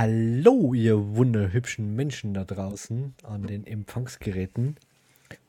Hallo, 0.00 0.74
ihr 0.74 1.16
wunderhübschen 1.16 1.96
Menschen 1.96 2.32
da 2.32 2.44
draußen 2.44 3.16
an 3.24 3.48
den 3.48 3.66
Empfangsgeräten. 3.66 4.76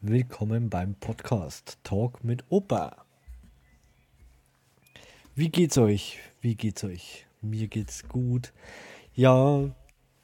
Willkommen 0.01 0.71
beim 0.71 0.95
Podcast 0.95 1.77
Talk 1.83 2.23
mit 2.23 2.43
Opa. 2.49 3.05
Wie 5.35 5.49
geht's 5.49 5.77
euch? 5.77 6.17
Wie 6.41 6.55
geht's 6.55 6.83
euch? 6.83 7.27
Mir 7.43 7.67
geht's 7.67 8.09
gut. 8.09 8.51
Ja, 9.13 9.69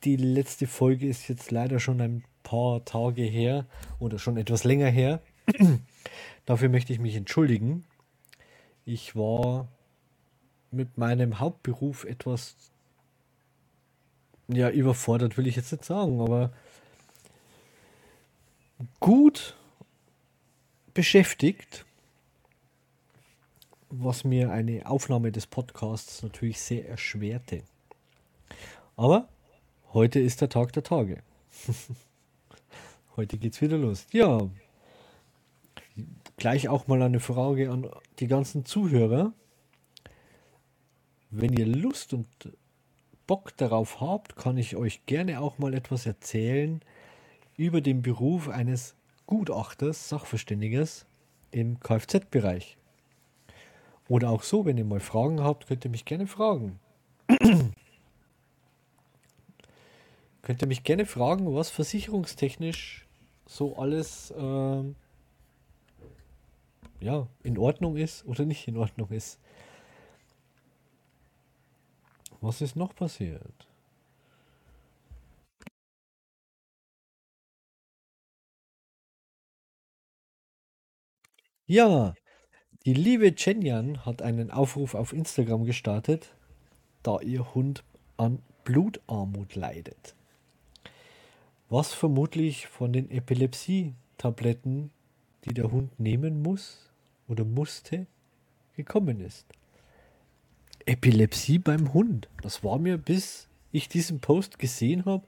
die 0.04 0.16
letzte 0.16 0.66
Folge 0.66 1.08
ist 1.08 1.28
jetzt 1.28 1.52
leider 1.52 1.80
schon 1.80 2.02
ein 2.02 2.24
paar 2.42 2.84
Tage 2.84 3.22
her 3.22 3.68
oder 4.00 4.18
schon 4.18 4.38
etwas 4.38 4.64
länger 4.64 4.90
her. 4.90 5.22
Dafür 6.48 6.70
möchte 6.70 6.94
ich 6.94 6.98
mich 6.98 7.16
entschuldigen. 7.16 7.84
Ich 8.86 9.16
war 9.16 9.68
mit 10.72 10.98
meinem 10.98 11.40
Hauptberuf 11.40 12.06
etwas 12.06 12.72
ja, 14.48 14.70
überfordert 14.70 15.38
will 15.38 15.48
ich 15.48 15.56
jetzt 15.56 15.72
nicht 15.72 15.86
sagen, 15.86 16.22
aber 16.22 16.52
gut 19.00 19.56
beschäftigt, 20.94 21.86
was 23.90 24.24
mir 24.24 24.52
eine 24.52 24.86
Aufnahme 24.86 25.32
des 25.32 25.48
Podcasts 25.48 26.24
natürlich 26.24 26.60
sehr 26.60 26.88
erschwerte. 26.88 27.64
Aber 28.96 29.28
heute 29.94 30.20
ist 30.20 30.42
der 30.42 30.50
Tag 30.50 30.74
der 30.74 30.84
Tage. 30.84 31.22
heute 33.16 33.38
geht's 33.38 33.62
wieder 33.62 33.78
los. 33.78 34.08
Ja, 34.12 34.50
gleich 36.38 36.70
auch 36.70 36.88
mal 36.88 37.02
eine 37.02 37.20
Frage 37.20 37.72
an 37.72 37.90
die 38.20 38.28
ganzen 38.28 38.66
Zuhörer. 38.66 39.34
Wenn 41.30 41.54
ihr 41.54 41.66
Lust 41.66 42.14
und 42.14 42.28
Bock 43.28 43.56
darauf 43.58 44.02
habt, 44.02 44.36
kann 44.36 44.58
ich 44.58 44.76
euch 44.76 45.06
gerne 45.06 45.42
auch 45.42 45.58
mal 45.58 45.74
etwas 45.74 46.06
erzählen 46.06 46.82
über 47.58 47.82
den 47.82 48.02
Beruf 48.02 48.50
eines 48.50 48.96
Gutachters, 49.26 50.10
Sachverständigers 50.10 51.06
im 51.52 51.80
Kfz-Bereich. 51.80 52.78
Oder 54.08 54.30
auch 54.30 54.44
so, 54.44 54.66
wenn 54.66 54.78
ihr 54.78 54.86
mal 54.86 55.00
Fragen 55.00 55.42
habt, 55.42 55.68
könnt 55.68 55.84
ihr 55.84 55.92
mich 55.92 56.06
gerne 56.06 56.28
fragen. 56.28 56.80
könnt 60.44 60.62
ihr 60.62 60.68
mich 60.68 60.84
gerne 60.84 61.08
fragen, 61.08 61.56
was 61.56 61.72
versicherungstechnisch 61.72 63.08
so 63.48 63.78
alles 63.78 64.32
äh, 64.32 64.84
ja, 67.00 67.28
in 67.44 67.58
Ordnung 67.58 67.98
ist 67.98 68.26
oder 68.26 68.46
nicht 68.46 68.68
in 68.68 68.78
Ordnung 68.78 69.10
ist. 69.10 69.40
Was 72.46 72.62
ist 72.62 72.76
noch 72.76 72.94
passiert? 72.96 73.68
Ja, 81.66 82.14
die 82.86 82.94
liebe 82.94 83.34
Chenyan 83.34 84.06
hat 84.06 84.22
einen 84.22 84.52
Aufruf 84.52 84.94
auf 84.94 85.12
Instagram 85.12 85.66
gestartet, 85.66 86.36
da 87.02 87.20
ihr 87.20 87.56
Hund 87.56 87.84
an 88.16 88.44
Blutarmut 88.64 89.56
leidet. 89.56 90.14
Was 91.70 91.96
vermutlich 91.96 92.68
von 92.68 92.94
den 92.94 93.10
Epilepsie-Tabletten, 93.10 94.92
die 95.46 95.54
der 95.56 95.72
Hund 95.72 96.00
nehmen 96.00 96.44
muss 96.44 96.92
oder 97.28 97.44
musste, 97.44 98.06
gekommen 98.76 99.20
ist. 99.20 99.48
Epilepsie 100.86 101.60
beim 101.60 101.94
Hund. 101.94 102.30
Das 102.42 102.64
war 102.64 102.78
mir, 102.80 102.98
bis 102.98 103.48
ich 103.72 103.90
diesen 103.90 104.20
Post 104.20 104.60
gesehen 104.60 105.06
habe, 105.06 105.24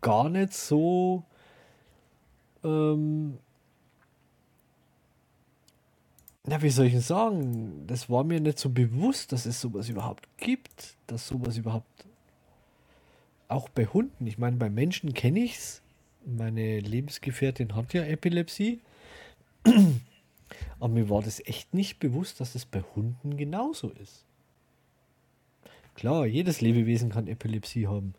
gar 0.00 0.28
nicht 0.28 0.52
so. 0.52 1.24
Ähm, 2.62 3.38
na, 6.46 6.60
wie 6.60 6.70
soll 6.70 6.86
ich 6.86 6.92
denn 6.92 7.00
sagen? 7.00 7.86
Das 7.86 8.10
war 8.10 8.22
mir 8.22 8.40
nicht 8.40 8.58
so 8.58 8.68
bewusst, 8.68 9.32
dass 9.32 9.46
es 9.46 9.60
sowas 9.60 9.88
überhaupt 9.88 10.28
gibt, 10.36 10.96
dass 11.06 11.26
sowas 11.26 11.56
überhaupt 11.56 12.06
auch 13.48 13.68
bei 13.70 13.86
Hunden. 13.86 14.26
Ich 14.26 14.38
meine, 14.38 14.56
bei 14.56 14.68
Menschen 14.68 15.14
kenne 15.14 15.40
ich 15.40 15.56
es. 15.56 15.82
Meine 16.26 16.80
Lebensgefährtin 16.80 17.74
hat 17.74 17.94
ja 17.94 18.02
Epilepsie. 18.04 18.80
Aber 20.80 20.92
mir 20.92 21.08
war 21.08 21.22
das 21.22 21.40
echt 21.46 21.72
nicht 21.72 21.98
bewusst, 21.98 22.40
dass 22.40 22.54
es 22.54 22.66
bei 22.66 22.82
Hunden 22.94 23.36
genauso 23.36 23.88
ist. 23.90 24.24
Klar, 25.94 26.26
jedes 26.26 26.60
Lebewesen 26.60 27.10
kann 27.10 27.28
Epilepsie 27.28 27.86
haben. 27.86 28.14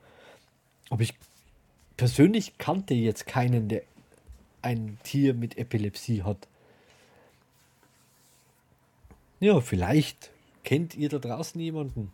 Aber 0.90 1.02
ich 1.02 1.14
persönlich 1.98 2.58
kannte 2.58 2.94
jetzt 2.94 3.28
keinen, 3.28 3.68
der 3.68 3.84
ein 4.62 4.98
Tier 5.04 5.34
mit 5.34 5.58
Epilepsie 5.58 6.24
hat. 6.24 6.48
Ja, 9.40 9.62
vielleicht 9.62 10.32
kennt 10.64 10.96
ihr 10.96 11.10
da 11.10 11.20
draußen 11.20 11.60
jemanden, 11.60 12.12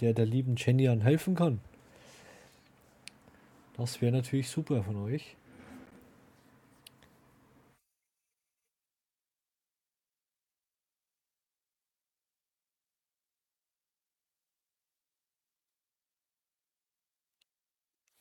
der 0.00 0.14
der 0.14 0.26
lieben 0.26 0.56
Jenny 0.56 0.84
helfen 0.84 1.34
kann. 1.34 1.60
Das 3.76 4.00
wäre 4.00 4.12
natürlich 4.12 4.48
super 4.48 4.82
von 4.82 4.96
euch. 5.04 5.36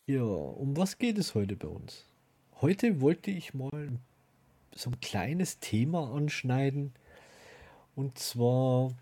Ja, 0.10 0.24
um 0.24 0.78
was 0.78 1.00
geht 1.00 1.18
es 1.18 1.36
heute 1.36 1.58
bei 1.58 1.68
uns? 1.68 2.06
Heute 2.62 3.02
wollte 3.02 3.30
ich 3.30 3.54
mal 3.54 4.00
so 4.74 4.90
ein 4.90 5.02
kleines 5.02 5.60
Thema 5.60 6.14
anschneiden. 6.14 6.94
Und 7.94 8.18
zwar, 8.18 8.94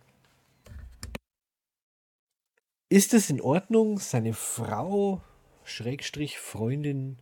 ist 2.89 3.13
es 3.13 3.29
in 3.29 3.39
Ordnung, 3.39 3.99
seine 3.99 4.33
Frau, 4.33 5.21
Schrägstrich 5.63 6.39
Freundin, 6.39 7.19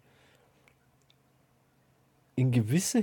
in 2.37 2.51
gewisser 2.51 3.01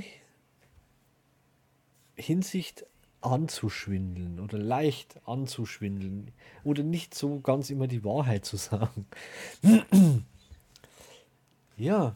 Hinsicht 2.17 2.87
anzuschwindeln 3.21 4.41
oder 4.41 4.57
leicht 4.57 5.21
anzuschwindeln 5.27 6.33
oder 6.65 6.83
nicht 6.83 7.15
so 7.15 7.41
ganz 7.41 7.69
immer 7.69 7.87
die 7.87 8.03
Wahrheit 8.03 8.47
zu 8.47 8.57
sagen? 8.57 9.05
Ja. 11.81 12.15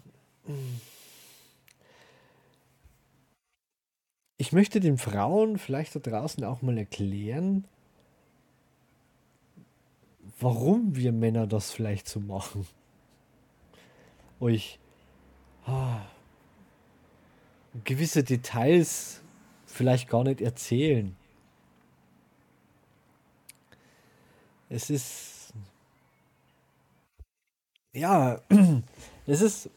Ich 4.36 4.52
möchte 4.52 4.78
den 4.78 4.98
Frauen 4.98 5.56
vielleicht 5.56 5.94
da 5.96 6.00
draußen 6.00 6.44
auch 6.44 6.60
mal 6.60 6.76
erklären, 6.76 7.66
warum 10.38 10.96
wir 10.96 11.12
Männer 11.12 11.46
das 11.46 11.70
vielleicht 11.70 12.06
so 12.08 12.20
machen. 12.20 12.66
Euch 14.38 14.78
ah, 15.64 16.02
gewisse 17.84 18.22
Details 18.22 19.22
vielleicht 19.64 20.10
gar 20.10 20.24
nicht 20.24 20.42
erzählen. 20.42 21.16
Es 24.68 24.90
ist 24.90 25.54
ja 27.94 28.42
Es 29.26 29.40
ist. 29.40 29.70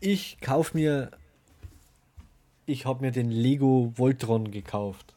Ich 0.00 0.40
kaufe 0.40 0.76
mir. 0.76 1.10
Ich 2.66 2.84
habe 2.84 3.04
mir 3.04 3.12
den 3.12 3.30
Lego 3.30 3.92
Voltron 3.96 4.50
gekauft. 4.50 5.14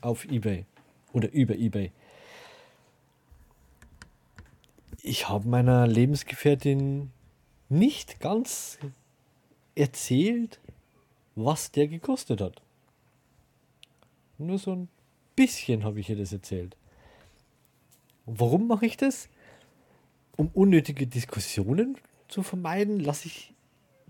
Auf 0.00 0.24
Ebay. 0.26 0.64
Oder 1.12 1.30
über 1.32 1.56
Ebay. 1.56 1.90
Ich 5.02 5.28
habe 5.28 5.48
meiner 5.48 5.86
Lebensgefährtin 5.86 7.10
nicht 7.68 8.20
ganz 8.20 8.78
erzählt, 9.74 10.60
was 11.34 11.70
der 11.70 11.88
gekostet 11.88 12.40
hat. 12.40 12.62
Nur 14.38 14.58
so 14.58 14.72
ein 14.72 14.88
bisschen 15.34 15.84
habe 15.84 16.00
ich 16.00 16.10
ihr 16.10 16.16
das 16.16 16.32
erzählt. 16.32 16.76
Warum 18.24 18.66
mache 18.66 18.86
ich 18.86 18.96
das? 18.96 19.28
Um 20.36 20.48
unnötige 20.52 21.06
Diskussionen 21.06 21.96
zu 22.28 22.42
vermeiden, 22.42 23.00
lasse 23.00 23.26
ich 23.28 23.54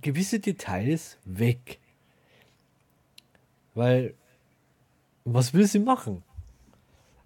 gewisse 0.01 0.41
Details 0.41 1.19
weg. 1.25 1.79
Weil, 3.75 4.15
was 5.25 5.55
will 5.55 5.67
sie 5.67 5.79
machen? 5.79 6.23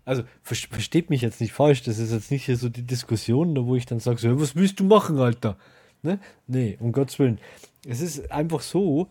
Also, 0.04 0.24
versteht 0.42 1.10
mich 1.10 1.20
jetzt 1.20 1.40
nicht 1.40 1.52
falsch, 1.52 1.82
das 1.82 1.98
ist 1.98 2.10
jetzt 2.10 2.30
nicht 2.30 2.46
hier 2.46 2.56
so 2.56 2.68
die 2.68 2.82
Diskussion, 2.82 3.54
wo 3.66 3.76
ich 3.76 3.86
dann 3.86 4.00
sage, 4.00 4.18
so, 4.18 4.40
was 4.40 4.56
willst 4.56 4.80
du 4.80 4.84
machen, 4.84 5.18
Alter? 5.18 5.56
Ne? 6.02 6.18
Nee, 6.46 6.76
um 6.80 6.92
Gottes 6.92 7.18
Willen. 7.18 7.38
Es 7.86 8.00
ist 8.00 8.30
einfach 8.32 8.62
so, 8.62 9.08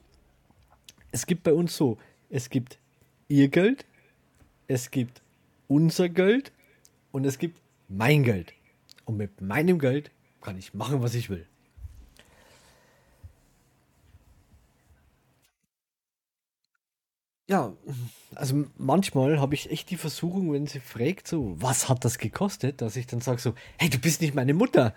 es 1.11 1.25
gibt 1.25 1.43
bei 1.43 1.53
uns 1.53 1.75
so, 1.75 1.97
es 2.29 2.49
gibt 2.49 2.79
ihr 3.27 3.47
Geld, 3.47 3.85
es 4.67 4.91
gibt 4.91 5.21
unser 5.67 6.09
Geld 6.09 6.51
und 7.11 7.25
es 7.25 7.37
gibt 7.37 7.59
mein 7.87 8.23
Geld. 8.23 8.53
Und 9.09 9.17
mit 9.17 9.41
meinem 9.41 9.79
Geld 9.79 10.11
kann 10.39 10.55
ich 10.55 10.75
machen, 10.75 11.01
was 11.01 11.15
ich 11.15 11.31
will. 11.31 11.47
Ja, 17.47 17.73
also 18.35 18.67
manchmal 18.77 19.39
habe 19.39 19.55
ich 19.55 19.71
echt 19.71 19.89
die 19.89 19.97
Versuchung, 19.97 20.53
wenn 20.53 20.67
sie 20.67 20.79
fragt, 20.79 21.27
so, 21.27 21.55
was 21.59 21.89
hat 21.89 22.05
das 22.05 22.19
gekostet, 22.19 22.81
dass 22.81 22.95
ich 22.97 23.07
dann 23.07 23.19
sage 23.19 23.41
so, 23.41 23.55
hey, 23.79 23.89
du 23.89 23.97
bist 23.97 24.21
nicht 24.21 24.35
meine 24.35 24.53
Mutter. 24.53 24.93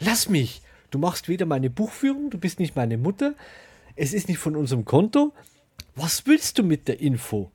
Lass 0.00 0.28
mich. 0.28 0.60
Du 0.90 0.98
machst 0.98 1.28
weder 1.28 1.46
meine 1.46 1.70
Buchführung, 1.70 2.30
du 2.30 2.38
bist 2.38 2.58
nicht 2.58 2.74
meine 2.74 2.98
Mutter, 2.98 3.36
es 3.94 4.12
ist 4.12 4.26
nicht 4.26 4.38
von 4.38 4.56
unserem 4.56 4.84
Konto. 4.84 5.32
Was 5.94 6.26
willst 6.26 6.58
du 6.58 6.64
mit 6.64 6.88
der 6.88 6.98
Info? 6.98 7.52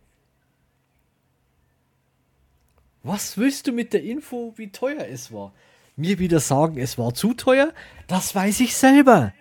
Was 3.04 3.38
willst 3.38 3.68
du 3.68 3.72
mit 3.72 3.94
der 3.94 4.04
Info, 4.04 4.54
wie 4.58 4.72
teuer 4.72 5.06
es 5.08 5.32
war? 5.32 5.54
Mir 5.96 6.20
wieder 6.20 6.40
sagen, 6.40 6.78
es 6.78 6.98
war 6.98 7.14
zu 7.14 7.34
teuer? 7.34 7.74
Das 8.08 8.36
weiß 8.36 8.60
ich 8.62 8.76
selber. 8.76 9.34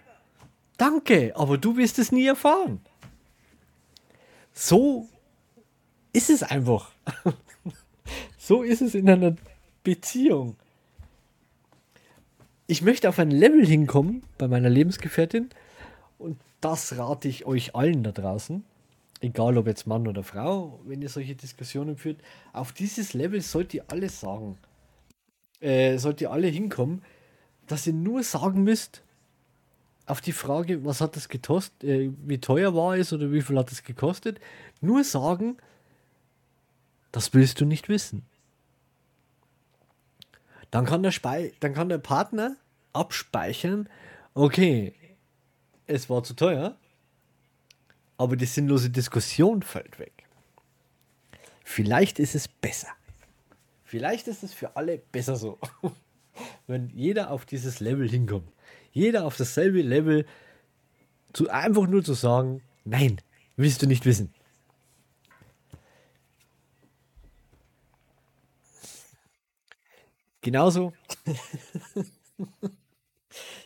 Danke, 0.76 1.32
aber 1.34 1.58
du 1.58 1.76
wirst 1.76 1.99
es 1.99 2.12
nie 2.12 2.26
erfahren. 2.26 2.81
So 4.52 5.08
ist 6.12 6.31
es 6.31 6.43
einfach. 6.43 6.93
so 8.38 8.62
ist 8.62 8.81
es 8.81 8.94
in 8.94 9.08
einer 9.08 9.37
Beziehung. 9.82 10.56
Ich 12.66 12.82
möchte 12.82 13.08
auf 13.08 13.19
ein 13.19 13.31
Level 13.31 13.66
hinkommen 13.66 14.22
bei 14.37 14.46
meiner 14.46 14.69
Lebensgefährtin 14.69 15.49
und 16.19 16.38
das 16.60 16.99
rate 16.99 17.28
ich 17.28 17.46
euch 17.46 17.75
allen 17.75 18.02
da 18.02 18.12
draußen 18.12 18.64
egal 19.20 19.59
ob 19.59 19.67
jetzt 19.67 19.87
Mann 19.87 20.06
oder 20.06 20.23
Frau, 20.23 20.81
wenn 20.85 21.03
ihr 21.03 21.09
solche 21.09 21.35
Diskussionen 21.35 21.97
führt, 21.97 22.20
auf 22.53 22.73
dieses 22.73 23.15
Level 23.15 23.41
sollt 23.41 23.75
ihr 23.75 23.85
alle 23.88 24.09
sagen, 24.09 24.59
äh, 25.61 25.99
sollt 25.99 26.20
ihr 26.20 26.31
alle 26.31 26.49
hinkommen, 26.49 27.03
dass 27.67 27.87
ihr 27.87 27.93
nur 27.93 28.23
sagen 28.23 28.62
müsst, 28.62 29.03
auf 30.06 30.20
die 30.20 30.32
Frage, 30.32 30.85
was 30.85 31.00
hat 31.00 31.17
das 31.17 31.29
gekostet, 31.29 31.85
äh, 31.85 32.11
wie 32.25 32.38
teuer 32.38 32.75
war 32.75 32.97
es 32.97 33.12
oder 33.12 33.31
wie 33.31 33.43
viel 33.43 33.59
hat 33.59 33.70
es 33.70 33.82
gekostet, 33.82 34.41
nur 34.81 35.05
sagen, 35.05 35.59
das 37.12 37.35
willst 37.35 37.61
du 37.61 37.67
nicht 37.67 37.88
wissen. 37.88 38.25
Dann 40.70 40.85
kann 40.85 41.03
der, 41.03 41.12
Spei 41.12 41.53
dann 41.61 41.75
kann 41.75 41.88
der 41.88 41.99
Partner 41.99 42.56
abspeichern, 42.93 43.88
okay, 44.35 44.94
es 45.87 46.09
war 46.11 46.23
zu 46.23 46.35
teuer, 46.35 46.76
aber 48.19 48.37
die 48.37 48.47
sinnlose 48.47 48.91
Diskussion 48.91 49.62
fällt 49.62 49.99
weg. 49.99 50.25
Vielleicht 51.65 52.19
ist 52.19 52.35
es 52.35 52.49
besser. 52.49 52.88
Vielleicht 53.85 54.29
ist 54.29 54.43
es 54.43 54.53
für 54.53 54.76
alle 54.76 54.99
besser 54.99 55.37
so. 55.37 55.59
Wenn 56.67 56.91
jeder 56.91 57.31
auf 57.31 57.47
dieses 57.47 57.81
Level 57.81 58.09
hinkommt. 58.09 58.50
Jeder 58.93 59.25
auf 59.25 59.37
dasselbe 59.37 59.82
Level, 59.82 60.26
zu, 61.32 61.49
einfach 61.49 61.87
nur 61.87 62.03
zu 62.05 62.15
sagen, 62.15 62.62
nein, 62.85 63.20
willst 63.56 63.82
du 63.82 63.87
nicht 63.87 64.05
wissen. 64.05 64.35
Genauso. 70.41 70.93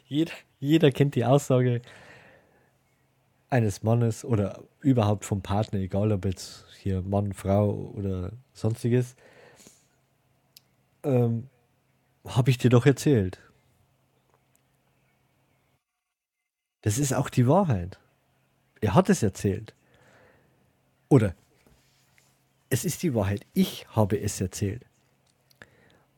jeder, 0.06 0.32
jeder 0.60 0.90
kennt 0.90 1.14
die 1.14 1.24
Aussage, 1.24 1.82
eines 3.52 3.82
Mannes 3.82 4.24
oder 4.24 4.64
überhaupt 4.80 5.26
vom 5.26 5.42
Partner, 5.42 5.78
egal 5.78 6.10
ob 6.10 6.24
jetzt 6.24 6.64
hier 6.78 7.02
Mann, 7.02 7.34
Frau 7.34 7.92
oder 7.94 8.32
sonstiges, 8.54 9.14
ähm, 11.02 11.48
habe 12.26 12.50
ich 12.50 12.56
dir 12.56 12.70
doch 12.70 12.86
erzählt. 12.86 13.38
Das 16.80 16.96
ist 16.96 17.12
auch 17.12 17.28
die 17.28 17.46
Wahrheit. 17.46 17.98
Er 18.80 18.94
hat 18.94 19.10
es 19.10 19.22
erzählt. 19.22 19.74
Oder 21.10 21.34
es 22.70 22.86
ist 22.86 23.02
die 23.02 23.14
Wahrheit. 23.14 23.46
Ich 23.52 23.86
habe 23.90 24.18
es 24.18 24.40
erzählt. 24.40 24.86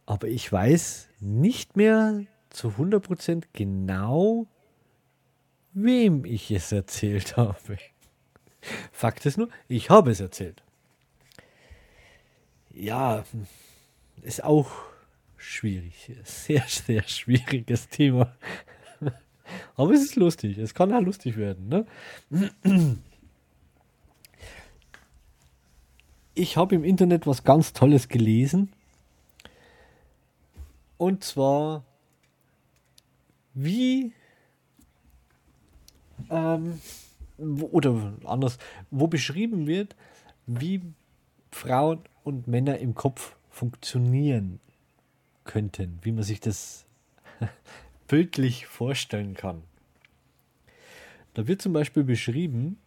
Aber 0.07 0.29
ich 0.29 0.51
weiß 0.51 1.09
nicht 1.19 1.77
mehr 1.77 2.21
zu 2.51 2.69
100% 2.69 3.47
genau, 3.53 4.47
wem 5.75 6.25
ich 6.25 6.51
es 6.51 6.73
erzählt 6.73 7.37
habe. 7.37 7.79
Fakt 8.93 9.27
ist 9.27 9.37
nur, 9.37 9.49
ich 9.69 9.91
habe 9.91 10.11
es 10.11 10.21
erzählt. 10.21 10.63
Ja, 12.73 13.25
ist 14.23 14.43
auch 14.43 14.71
schwierig. 15.37 16.11
Sehr, 16.25 16.65
sehr 16.67 17.03
schwieriges 17.03 17.89
Thema. 17.89 18.35
Aber 19.77 19.93
es 19.93 20.03
ist 20.03 20.17
lustig. 20.17 20.59
Es 20.59 20.75
kann 20.75 20.91
ja 20.91 20.99
lustig 20.99 21.37
werden. 21.37 21.69
Ne? 21.69 21.87
Ich 26.35 26.57
habe 26.57 26.75
im 26.75 26.85
Internet 26.85 27.27
was 27.27 27.45
ganz 27.45 27.73
Tolles 27.73 28.09
gelesen. 28.09 28.73
Und 30.97 31.23
zwar, 31.23 31.85
wie 33.53 34.13
ähm, 36.31 36.81
wo, 37.39 37.67
oder 37.67 38.15
anders, 38.25 38.59
wo 38.91 39.07
beschrieben 39.07 39.67
wird, 39.67 39.97
wie 40.47 40.83
Frauen 41.51 42.01
und 42.23 42.47
Männer 42.47 42.79
im 42.79 42.95
Kopf 42.95 43.37
funktionieren 43.51 44.61
könnten, 45.45 45.99
wie 46.03 46.13
man 46.13 46.25
sich 46.25 46.41
das 46.41 46.87
bildlich 48.09 48.67
vorstellen 48.67 49.35
kann. 49.35 49.63
Da 51.35 51.47
wird 51.47 51.61
zum 51.63 51.73
Beispiel 51.73 52.05
beschrieben, 52.05 52.79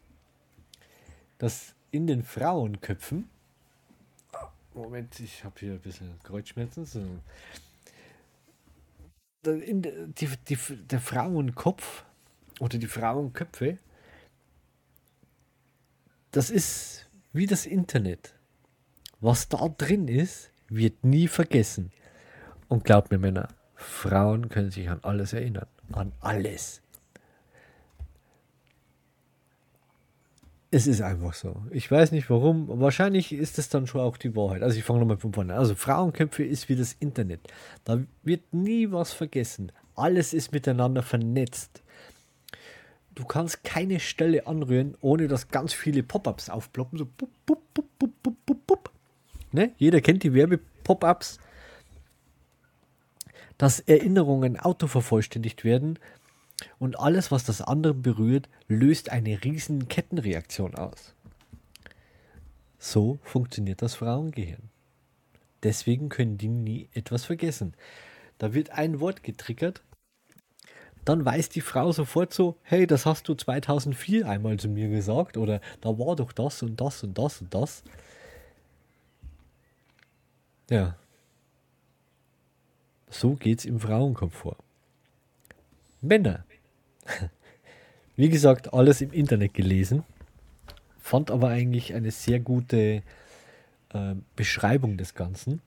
dass 1.38 1.75
in 1.91 2.07
den 2.07 2.23
Frauenköpfen, 2.23 3.30
Moment, 4.73 5.19
ich 5.19 5.44
habe 5.44 5.56
hier 5.59 5.73
ein 5.73 5.80
bisschen 5.80 6.19
Kreuzschmerzen, 6.23 6.85
so. 6.85 7.00
In 9.44 9.81
die, 9.81 10.27
die, 10.50 10.57
der 10.88 11.00
Frauenkopf 11.00 12.04
oder 12.59 12.78
die 12.78 12.87
Frauenköpfe, 12.87 13.78
das 16.31 16.49
ist 16.49 17.09
wie 17.33 17.47
das 17.47 17.66
Internet. 17.66 18.35
Was 19.19 19.49
da 19.49 19.68
drin 19.69 20.07
ist, 20.07 20.52
wird 20.69 21.04
nie 21.04 21.28
vergessen. 21.28 21.92
Und 22.68 22.83
glaubt 22.83 23.11
mir, 23.11 23.18
Männer, 23.18 23.47
Frauen 23.76 24.49
können 24.49 24.71
sich 24.71 24.90
an 24.90 24.99
alles 25.04 25.33
erinnern. 25.33 25.68
An 25.92 26.11
alles. 26.19 26.81
Es 30.69 30.85
ist 30.85 31.02
einfach 31.02 31.33
so. 31.33 31.64
Ich 31.71 31.90
weiß 31.90 32.11
nicht 32.11 32.30
warum. 32.30 32.68
Wahrscheinlich 32.68 33.31
ist 33.31 33.57
es 33.57 33.69
dann 33.69 33.87
schon 33.87 34.02
auch 34.02 34.18
die 34.18 34.35
Wahrheit. 34.35 34.64
Also 34.64 34.78
ich 34.78 34.83
fange 34.83 34.99
nochmal 34.99 35.18
von 35.18 35.33
vorne 35.33 35.54
an. 35.54 35.59
Also 35.59 35.76
Frauenköpfe 35.76 36.44
ist 36.44 36.68
wie 36.68 36.76
das 36.76 36.94
Internet. 36.99 37.40
Da 37.85 38.02
wird 38.23 38.54
nie 38.54 38.92
was 38.92 39.14
vergessen. 39.14 39.71
Alles 39.95 40.33
ist 40.33 40.52
miteinander 40.52 41.04
vernetzt. 41.04 41.81
Du 43.18 43.26
kannst 43.26 43.64
keine 43.64 44.00
Stelle 44.00 44.45
anrühren, 44.45 44.95
ohne 45.02 45.28
dass 45.28 45.47
ganz 45.47 45.74
viele 45.74 46.04
Pop-ups 46.04 46.52
aufploppen. 46.52 47.00
So 47.00 47.06
bup, 47.06 47.31
bup, 47.47 47.74
bup, 47.74 47.86
bup, 47.97 48.12
bup, 48.21 48.36
bup, 48.45 48.68
bup. 48.68 48.92
Ne? 49.52 49.71
Jeder 49.78 50.02
kennt 50.02 50.21
die 50.21 50.36
Werbe-Pop-ups. 50.36 51.40
Dass 53.57 53.80
Erinnerungen 53.80 54.59
autovervollständigt 54.59 55.64
werden 55.64 55.97
und 56.78 57.00
alles, 57.00 57.31
was 57.31 57.44
das 57.44 57.64
andere 57.64 57.95
berührt, 57.95 58.50
löst 58.68 59.12
eine 59.12 59.44
riesen 59.44 59.88
Kettenreaktion 59.88 60.76
aus. 60.76 61.16
So 62.78 63.18
funktioniert 63.24 63.81
das 63.81 63.95
Frauengehirn. 63.95 64.69
Deswegen 65.64 66.09
können 66.09 66.38
die 66.38 66.50
nie 66.50 66.88
etwas 66.94 67.26
vergessen. 67.26 67.74
Da 68.38 68.54
wird 68.54 68.69
ein 68.69 69.00
Wort 69.00 69.24
getriggert 69.24 69.81
dann 71.07 71.23
weiß 71.23 71.47
die 71.47 71.61
Frau 71.61 71.94
sofort 71.94 72.33
so, 72.33 72.57
hey, 72.64 72.85
das 72.85 73.06
hast 73.06 73.30
du 73.30 73.33
2004 73.33 74.28
einmal 74.28 74.57
zu 74.57 74.68
mir 74.68 74.90
gesagt 74.90 75.37
oder 75.37 75.61
da 75.80 75.97
war 75.97 76.18
doch 76.18 76.33
das 76.33 76.61
und 76.64 76.81
das 76.81 77.02
und 77.02 77.18
das 77.18 77.42
und 77.42 77.54
das. 77.54 77.83
Ja. 80.69 80.97
So 83.09 83.35
geht's 83.35 83.64
im 83.64 83.80
Frauenkopf 83.80 84.35
vor. 84.35 84.57
Männer. 86.02 86.44
Wie 88.18 88.28
gesagt, 88.28 88.73
alles 88.73 88.99
im 88.99 89.14
Internet 89.14 89.54
gelesen. 89.54 90.04
Fand 90.99 91.31
aber 91.31 91.47
eigentlich 91.47 91.94
eine 91.94 92.11
sehr 92.11 92.42
gute 92.42 93.02
äh, 93.94 94.16
Beschreibung 94.35 94.97
des 94.97 95.14
Ganzen. 95.14 95.61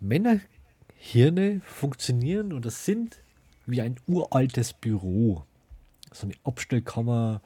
Männer 0.00 0.40
Hirne 1.00 1.60
funktionieren 1.60 2.52
oder 2.52 2.70
sind 2.70 3.22
wie 3.66 3.80
ein 3.80 3.96
uraltes 4.06 4.72
Büro. 4.72 5.44
So 6.12 6.26
eine 6.26 6.34
Abstellkammer. 6.42 7.40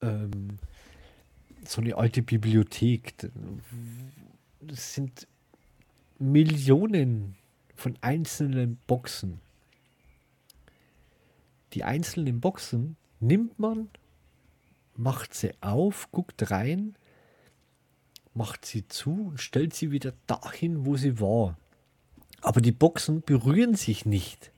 Ähm, 0.00 0.58
so 1.64 1.82
eine 1.82 1.96
alte 1.96 2.22
Bibliothek. 2.22 3.14
Das 4.60 4.94
sind 4.94 5.28
Millionen 6.18 7.36
von 7.76 7.96
einzelnen 8.00 8.78
Boxen. 8.86 9.40
Die 11.74 11.84
einzelnen 11.84 12.40
Boxen 12.40 12.96
nimmt 13.20 13.58
man, 13.58 13.90
macht 14.96 15.34
sie 15.34 15.52
auf, 15.60 16.10
guckt 16.10 16.50
rein, 16.50 16.96
macht 18.34 18.64
sie 18.64 18.86
zu 18.88 19.28
und 19.28 19.40
stellt 19.40 19.74
sie 19.74 19.90
wieder 19.90 20.12
dahin, 20.26 20.86
wo 20.86 20.96
sie 20.96 21.20
war. 21.20 21.56
Aber 22.42 22.60
die 22.60 22.72
Boxen 22.72 23.22
berühren 23.22 23.74
sich 23.74 24.06
nicht. 24.06 24.50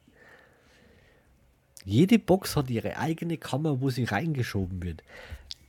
Jede 1.85 2.19
Box 2.19 2.55
hat 2.55 2.71
ihre 2.71 2.97
eigene 2.97 3.39
Kammer, 3.39 3.81
wo 3.81 3.91
sie 3.91 4.05
reingeschoben 4.05 4.83
wird. 4.83 5.03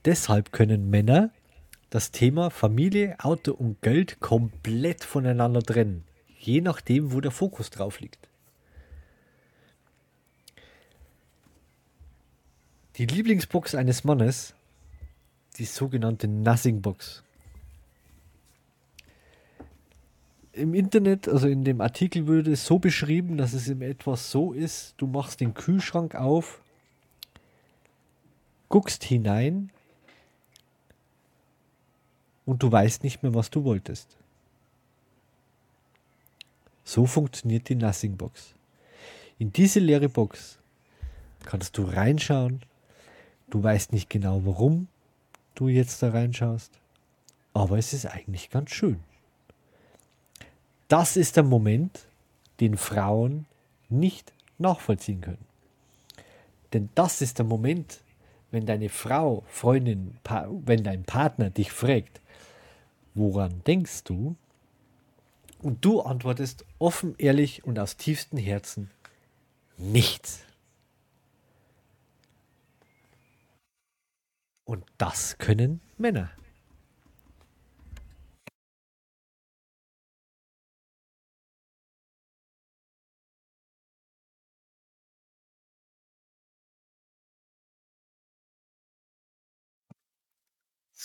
Deshalb 0.05 0.51
können 0.51 0.89
Männer 0.89 1.31
das 1.89 2.11
Thema 2.11 2.49
Familie, 2.49 3.15
Auto 3.19 3.53
und 3.53 3.81
Geld 3.81 4.19
komplett 4.19 5.03
voneinander 5.03 5.61
trennen. 5.61 6.03
Je 6.39 6.61
nachdem, 6.61 7.13
wo 7.13 7.21
der 7.21 7.31
Fokus 7.31 7.69
drauf 7.69 7.99
liegt. 7.99 8.27
Die 12.97 13.05
Lieblingsbox 13.05 13.73
eines 13.73 14.03
Mannes, 14.03 14.53
die 15.57 15.65
sogenannte 15.65 16.27
Nothing 16.27 16.81
Box. 16.81 17.23
Im 20.53 20.75
Internet, 20.75 21.27
also 21.27 21.47
in 21.47 21.63
dem 21.63 21.81
Artikel 21.81 22.27
würde 22.27 22.51
es 22.51 22.65
so 22.65 22.77
beschrieben, 22.77 23.37
dass 23.37 23.53
es 23.53 23.67
in 23.67 23.81
etwas 23.81 24.29
so 24.29 24.53
ist, 24.53 24.93
du 24.97 25.07
machst 25.07 25.41
den 25.41 25.55
Kühlschrank 25.55 26.13
auf, 26.13 26.61
guckst 28.69 29.03
hinein 29.03 29.71
und 32.45 32.61
du 32.61 32.71
weißt 32.71 33.03
nicht 33.03 33.23
mehr, 33.23 33.33
was 33.33 33.49
du 33.49 33.63
wolltest. 33.63 34.15
So 36.83 37.07
funktioniert 37.07 37.67
die 37.69 37.75
Nothing 37.75 38.15
Box. 38.15 38.53
In 39.39 39.51
diese 39.51 39.79
leere 39.79 40.09
Box 40.09 40.59
kannst 41.45 41.79
du 41.79 41.83
reinschauen. 41.83 42.61
Du 43.49 43.63
weißt 43.63 43.91
nicht 43.91 44.07
genau, 44.07 44.45
warum 44.45 44.87
du 45.55 45.67
jetzt 45.67 46.03
da 46.03 46.11
reinschaust, 46.11 46.71
aber 47.55 47.79
es 47.79 47.93
ist 47.93 48.05
eigentlich 48.05 48.51
ganz 48.51 48.69
schön 48.69 48.99
das 50.87 51.17
ist 51.17 51.37
der 51.37 51.43
Moment, 51.43 52.05
den 52.59 52.77
Frauen 52.77 53.45
nicht 53.89 54.33
nachvollziehen 54.57 55.21
können. 55.21 55.45
Denn 56.73 56.89
das 56.95 57.21
ist 57.21 57.37
der 57.37 57.45
Moment, 57.45 58.01
wenn 58.51 58.65
deine 58.65 58.89
Frau, 58.89 59.43
Freundin, 59.47 60.17
pa 60.23 60.47
wenn 60.49 60.83
dein 60.83 61.03
Partner 61.03 61.49
dich 61.49 61.71
fragt, 61.71 62.21
woran 63.13 63.63
denkst 63.65 64.03
du? 64.03 64.35
Und 65.61 65.85
du 65.85 66.01
antwortest 66.01 66.65
offen, 66.77 67.15
ehrlich 67.17 67.63
und 67.63 67.79
aus 67.79 67.95
tiefstem 67.97 68.37
Herzen 68.37 68.91
nichts. 69.77 70.41
Und 74.65 74.83
das 74.97 75.37
können 75.37 75.81
Männer. 75.97 76.29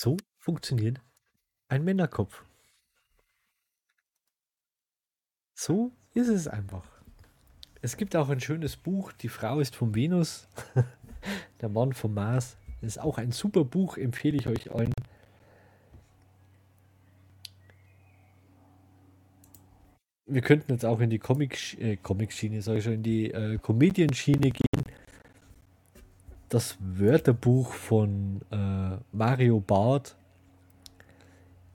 So 0.01 0.17
funktioniert 0.37 1.01
ein 1.67 1.83
Männerkopf. 1.83 2.45
So 5.55 5.91
ist 6.15 6.29
es 6.29 6.47
einfach. 6.47 6.89
Es 7.83 7.97
gibt 7.97 8.15
auch 8.15 8.29
ein 8.29 8.39
schönes 8.39 8.77
Buch, 8.77 9.11
Die 9.11 9.29
Frau 9.29 9.59
ist 9.59 9.75
von 9.75 9.97
Venus, 9.97 10.47
der 11.61 11.69
Mann 11.69 11.95
vom 11.95 12.15
Mars. 12.15 12.57
Das 12.81 12.91
ist 12.93 12.99
auch 12.99 13.19
ein 13.19 13.33
super 13.33 13.65
Buch, 13.65 13.97
empfehle 13.97 14.37
ich 14.37 14.47
euch 14.47 14.71
allen. 14.71 14.93
Wir 20.27 20.43
könnten 20.43 20.71
jetzt 20.71 20.85
auch 20.85 21.01
in 21.01 21.11
die 21.11 21.19
Comic, 21.19 21.77
äh, 21.81 21.97
Comic-Schiene, 21.97 22.63
sage 22.63 22.79
ich 22.79 22.85
schon, 22.85 22.93
in 22.93 23.03
die 23.03 23.33
äh, 23.33 23.59
Comedian-Schiene 23.59 24.53
gehen 24.53 24.85
das 26.49 26.77
Wörterbuch 26.81 27.73
von 27.73 28.41
äh, 28.51 28.97
Mario 29.13 29.61
Barth 29.61 30.17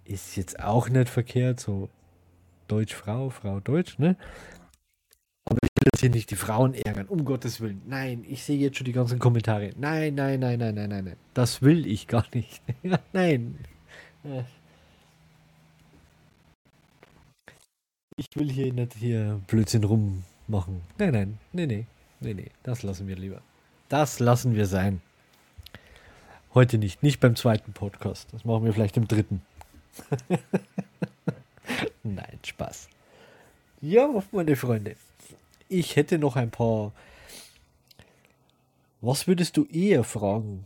ist 0.05 0.35
jetzt 0.35 0.59
auch 0.59 0.89
nicht 0.89 1.09
verkehrt, 1.09 1.59
so 1.59 1.89
Deutsch 2.67 2.93
Frau, 2.93 3.29
Frau 3.29 3.59
Deutsch, 3.59 3.99
ne? 3.99 4.17
Aber 5.45 5.59
ich 5.61 5.69
will 5.75 5.89
jetzt 5.93 5.99
hier 5.99 6.09
nicht 6.09 6.31
die 6.31 6.35
Frauen 6.35 6.73
ärgern, 6.73 7.07
um 7.07 7.23
Gottes 7.25 7.61
Willen. 7.61 7.81
Nein, 7.85 8.25
ich 8.27 8.43
sehe 8.43 8.57
jetzt 8.57 8.77
schon 8.77 8.85
die 8.85 8.93
ganzen 8.93 9.19
Kommentare. 9.19 9.71
Nein, 9.77 10.15
nein, 10.15 10.39
nein, 10.39 10.59
nein, 10.59 10.75
nein, 10.75 10.89
nein, 10.89 11.05
nein. 11.05 11.17
Das 11.33 11.61
will 11.61 11.85
ich 11.85 12.07
gar 12.07 12.25
nicht. 12.33 12.61
nein. 13.13 13.59
Ich 18.15 18.27
will 18.35 18.51
hier 18.51 18.73
nicht 18.73 18.95
hier 18.95 19.41
Blödsinn 19.47 19.83
rummachen. 19.83 20.81
Nein, 20.97 21.11
nein, 21.11 21.39
nee, 21.51 21.67
nee, 21.67 21.85
nee, 22.19 22.33
nee. 22.33 22.51
Das 22.63 22.83
lassen 22.83 23.07
wir 23.07 23.15
lieber. 23.15 23.41
Das 23.93 24.19
lassen 24.19 24.55
wir 24.55 24.65
sein. 24.65 25.03
Heute 26.55 26.79
nicht, 26.79 27.03
nicht 27.03 27.19
beim 27.19 27.35
zweiten 27.35 27.73
Podcast. 27.73 28.27
Das 28.33 28.43
machen 28.43 28.65
wir 28.65 28.73
vielleicht 28.73 28.97
im 28.97 29.07
dritten. 29.07 29.43
Nein, 32.03 32.39
Spaß. 32.43 32.89
Ja, 33.81 34.09
meine 34.31 34.55
Freunde. 34.55 34.95
Ich 35.69 35.95
hätte 35.95 36.17
noch 36.17 36.37
ein 36.37 36.49
paar. 36.49 36.91
Was 38.99 39.27
würdest 39.27 39.57
du 39.57 39.65
eher 39.65 40.03
fragen? 40.03 40.65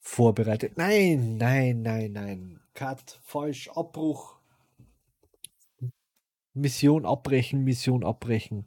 Vorbereitet. 0.00 0.76
Nein, 0.76 1.36
nein, 1.36 1.82
nein, 1.82 2.10
nein. 2.10 2.60
Cut, 2.74 3.20
falsch, 3.22 3.68
Abbruch. 3.68 4.34
Mission 6.54 7.06
abbrechen, 7.06 7.62
Mission 7.62 8.02
abbrechen 8.02 8.66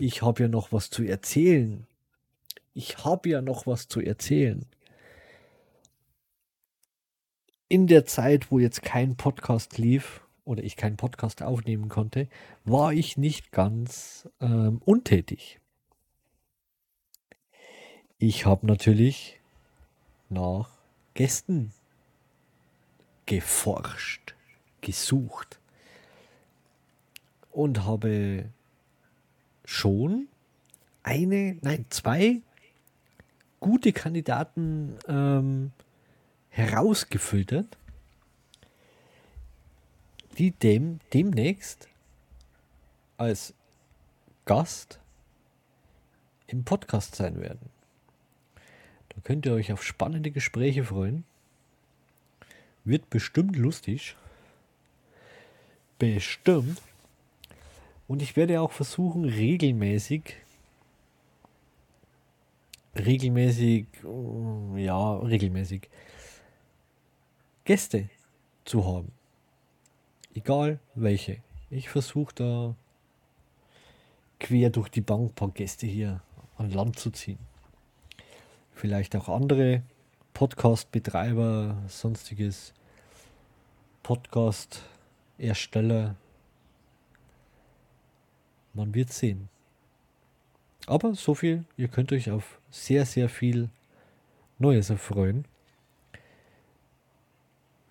ich 0.00 0.22
habe 0.22 0.42
ja 0.42 0.48
noch 0.48 0.72
was 0.72 0.90
zu 0.90 1.04
erzählen. 1.04 1.86
Ich 2.72 3.04
habe 3.04 3.28
ja 3.28 3.42
noch 3.42 3.66
was 3.66 3.88
zu 3.88 4.00
erzählen. 4.00 4.64
In 7.68 7.86
der 7.86 8.04
Zeit, 8.04 8.50
wo 8.50 8.58
jetzt 8.58 8.82
kein 8.82 9.16
Podcast 9.16 9.78
lief 9.78 10.22
oder 10.44 10.62
ich 10.62 10.76
keinen 10.76 10.96
Podcast 10.96 11.42
aufnehmen 11.42 11.88
konnte, 11.88 12.28
war 12.64 12.92
ich 12.92 13.16
nicht 13.16 13.52
ganz 13.52 14.28
ähm, 14.40 14.80
untätig. 14.84 15.60
Ich 18.18 18.44
habe 18.44 18.66
natürlich 18.66 19.40
nach 20.28 20.70
Gästen 21.14 21.72
geforscht, 23.26 24.34
gesucht 24.80 25.60
und 27.50 27.84
habe 27.84 28.50
schon 29.64 30.28
eine, 31.02 31.56
nein, 31.62 31.86
zwei 31.90 32.42
gute 33.60 33.92
Kandidaten 33.92 34.96
ähm, 35.06 35.72
herausgefiltert, 36.48 37.78
die 40.38 40.50
dem 40.50 41.00
demnächst 41.12 41.88
als 43.16 43.54
Gast 44.46 44.98
im 46.46 46.64
Podcast 46.64 47.14
sein 47.14 47.40
werden. 47.40 47.70
Da 49.10 49.16
könnt 49.22 49.46
ihr 49.46 49.52
euch 49.52 49.72
auf 49.72 49.84
spannende 49.84 50.30
Gespräche 50.30 50.84
freuen. 50.84 51.24
Wird 52.84 53.10
bestimmt 53.10 53.56
lustig. 53.56 54.16
Bestimmt. 55.98 56.80
Und 58.08 58.22
ich 58.22 58.34
werde 58.34 58.60
auch 58.60 58.72
versuchen, 58.72 59.24
regelmäßig, 59.24 60.36
regelmäßig, 62.94 63.86
ja, 64.76 65.16
regelmäßig 65.18 65.88
Gäste 67.64 68.08
zu 68.64 68.84
haben. 68.84 69.10
Egal 70.34 70.78
welche. 70.94 71.38
Ich 71.70 71.88
versuche 71.88 72.34
da 72.34 72.74
quer 74.38 74.70
durch 74.70 74.88
die 74.88 75.00
Bank 75.00 75.30
ein 75.30 75.34
paar 75.34 75.50
Gäste 75.50 75.86
hier 75.86 76.22
an 76.56 76.70
Land 76.70 76.96
zu 76.98 77.10
ziehen. 77.10 77.38
Vielleicht 78.72 79.16
auch 79.16 79.28
andere 79.28 79.82
Podcast-Betreiber, 80.34 81.76
sonstiges 81.88 82.72
Podcast-Ersteller, 84.02 86.16
man 88.72 88.94
wird 88.94 89.12
sehen. 89.12 89.48
Aber 90.86 91.14
so 91.14 91.34
viel, 91.34 91.64
ihr 91.76 91.88
könnt 91.88 92.12
euch 92.12 92.30
auf 92.30 92.59
sehr, 92.70 93.06
sehr 93.06 93.28
viel 93.28 93.68
Neues 94.58 94.90
erfreuen. 94.90 95.44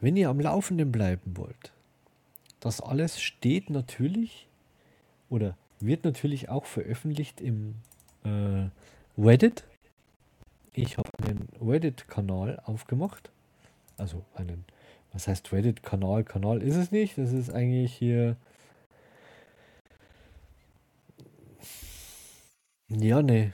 wenn 0.02 0.16
ihr 0.16 0.30
am 0.30 0.40
Laufenden 0.40 0.92
bleiben 0.92 1.36
wollt, 1.36 1.74
das 2.60 2.82
alles 2.82 3.22
steht 3.22 3.70
natürlich 3.70 4.48
oder 5.30 5.58
wird 5.80 6.04
natürlich 6.04 6.50
auch 6.50 6.66
veröffentlicht 6.66 7.42
im 7.42 7.76
äh, 8.24 8.70
Reddit. 9.18 9.64
Ich 10.74 10.98
habe 10.98 11.10
einen 11.24 11.50
Reddit-Kanal 11.62 12.62
aufgemacht. 12.66 13.32
Also 13.98 14.24
einen, 14.36 14.66
was 15.14 15.28
heißt 15.28 15.52
Reddit-Kanal? 15.52 16.24
Kanal 16.24 16.62
ist 16.62 16.76
es 16.76 16.92
nicht. 16.92 17.18
Das 17.18 17.32
ist 17.34 17.50
eigentlich 17.50 17.94
hier. 17.94 18.38
Ja, 22.90 23.22
ne. 23.22 23.54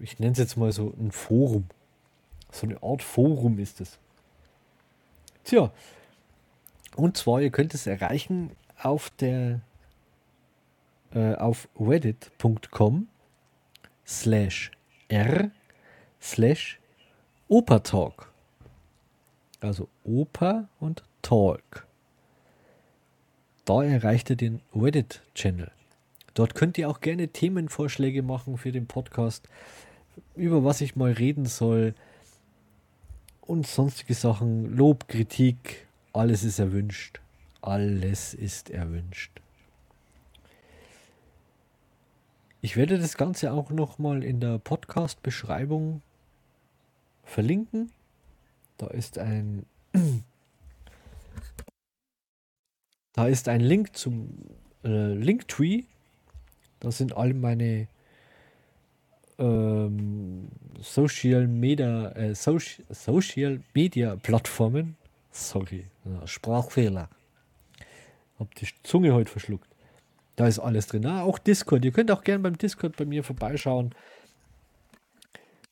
Ich 0.00 0.18
nenne 0.18 0.32
es 0.32 0.38
jetzt 0.38 0.56
mal 0.56 0.72
so 0.72 0.94
ein 0.98 1.12
Forum. 1.12 1.66
So 2.50 2.66
eine 2.66 2.82
Art 2.82 3.02
Forum 3.02 3.58
ist 3.58 3.80
es. 3.80 3.98
Tja. 5.44 5.70
Und 6.96 7.16
zwar, 7.16 7.40
ihr 7.40 7.50
könnt 7.50 7.74
es 7.74 7.86
erreichen 7.86 8.50
auf 8.82 9.10
der 9.10 9.60
äh, 11.14 11.34
auf 11.34 11.68
reddit.com 11.78 13.08
slash 14.06 14.70
r 15.08 15.50
slash 16.20 16.78
Opertalk. 17.48 18.32
Also 19.60 19.88
Oper 20.04 20.68
und 20.78 21.02
Talk. 21.22 21.86
Da 23.64 23.82
erreicht 23.82 24.30
ihr 24.30 24.36
den 24.36 24.60
Reddit-Channel. 24.74 25.70
Dort 26.34 26.54
könnt 26.54 26.78
ihr 26.78 26.88
auch 26.88 27.00
gerne 27.00 27.28
Themenvorschläge 27.28 28.22
machen 28.22 28.56
für 28.56 28.72
den 28.72 28.86
Podcast, 28.86 29.48
über 30.34 30.64
was 30.64 30.80
ich 30.80 30.96
mal 30.96 31.12
reden 31.12 31.46
soll 31.46 31.94
und 33.40 33.66
sonstige 33.66 34.14
Sachen, 34.14 34.76
Lob, 34.76 35.08
Kritik, 35.08 35.86
alles 36.12 36.44
ist 36.44 36.58
erwünscht. 36.58 37.20
Alles 37.62 38.32
ist 38.32 38.70
erwünscht. 38.70 39.40
Ich 42.62 42.76
werde 42.76 42.98
das 42.98 43.16
Ganze 43.16 43.52
auch 43.52 43.70
nochmal 43.70 44.22
in 44.22 44.40
der 44.40 44.58
Podcast-Beschreibung 44.58 46.02
verlinken. 47.24 47.90
Da 48.76 48.86
ist 48.88 49.18
ein 49.18 49.66
da 53.12 53.26
ist 53.26 53.48
ein 53.48 53.60
Link 53.60 53.96
zum 53.96 54.30
äh, 54.84 55.14
Linktree. 55.14 55.84
Da 56.80 56.90
sind 56.90 57.16
all 57.16 57.34
meine 57.34 57.88
ähm, 59.40 60.48
Social 60.80 61.46
Media 61.48 62.10
äh, 62.12 62.34
Social, 62.34 62.84
Social 62.90 63.60
Media 63.74 64.16
Plattformen. 64.16 64.96
Sorry, 65.32 65.86
Sprachfehler. 66.24 67.08
Hab 68.38 68.54
die 68.54 68.66
Zunge 68.82 69.12
heute 69.12 69.30
verschluckt. 69.30 69.68
Da 70.36 70.46
ist 70.46 70.58
alles 70.58 70.86
drin. 70.86 71.06
Ah, 71.06 71.22
auch 71.22 71.38
Discord. 71.38 71.84
Ihr 71.84 71.92
könnt 71.92 72.10
auch 72.10 72.24
gerne 72.24 72.42
beim 72.42 72.56
Discord 72.56 72.96
bei 72.96 73.04
mir 73.04 73.22
vorbeischauen. 73.22 73.94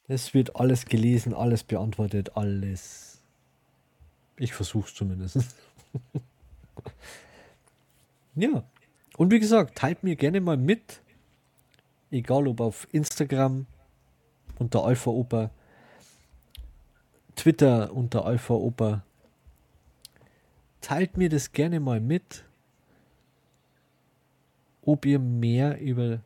Es 0.06 0.34
wird 0.34 0.56
alles 0.56 0.86
gelesen, 0.86 1.34
alles 1.34 1.64
beantwortet, 1.64 2.36
alles. 2.36 3.22
Ich 4.36 4.52
versuche 4.52 4.88
es 4.88 4.94
zumindest. 4.94 5.38
ja. 8.34 8.64
Und 9.16 9.32
wie 9.32 9.40
gesagt, 9.40 9.76
teilt 9.76 10.04
mir 10.04 10.16
gerne 10.16 10.40
mal 10.40 10.56
mit. 10.56 11.00
Egal 12.10 12.48
ob 12.48 12.60
auf 12.60 12.88
Instagram 12.92 13.66
unter 14.58 14.84
Alpha 14.84 15.10
Oper, 15.10 15.50
Twitter 17.36 17.92
unter 17.92 18.24
Alpha 18.24 18.54
Oper. 18.54 19.04
Teilt 20.80 21.16
mir 21.16 21.28
das 21.28 21.52
gerne 21.52 21.80
mal 21.80 22.00
mit 22.00 22.44
ob 24.88 25.04
ihr 25.04 25.18
mehr 25.18 25.78
über 25.82 26.20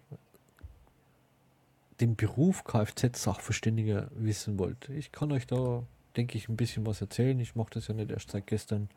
den 2.01 2.15
Beruf 2.15 2.63
Kfz-Sachverständiger 2.63 4.09
wissen 4.15 4.57
wollt. 4.57 4.89
Ich 4.91 5.11
kann 5.11 5.33
euch 5.33 5.49
da, 5.49 5.83
denke 6.17 6.39
ich, 6.39 6.49
ein 6.49 6.57
bisschen 6.57 6.87
was 6.87 7.01
erzählen. 7.01 7.41
Ich 7.41 7.57
mache 7.57 7.71
das 7.73 7.89
ja 7.89 7.95
nicht 7.95 8.13
erst 8.13 8.31
seit 8.31 8.47
gestern. 8.47 8.89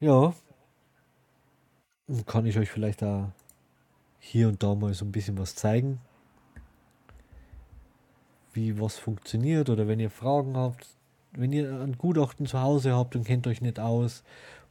Ja, 0.00 0.34
kann 2.26 2.46
ich 2.46 2.58
euch 2.58 2.70
vielleicht 2.70 3.02
da 3.02 3.32
hier 4.18 4.48
und 4.48 4.62
da 4.62 4.74
mal 4.74 4.94
so 4.94 5.04
ein 5.04 5.12
bisschen 5.12 5.38
was 5.38 5.54
zeigen, 5.54 6.00
wie 8.52 8.80
was 8.80 8.98
funktioniert 8.98 9.68
oder 9.70 9.88
wenn 9.88 10.00
ihr 10.00 10.10
Fragen 10.10 10.56
habt, 10.56 10.86
wenn 11.32 11.52
ihr 11.52 11.80
ein 11.80 11.98
Gutachten 11.98 12.46
zu 12.46 12.60
Hause 12.60 12.94
habt 12.94 13.16
und 13.16 13.24
kennt 13.24 13.46
euch 13.46 13.60
nicht 13.60 13.80
aus 13.80 14.22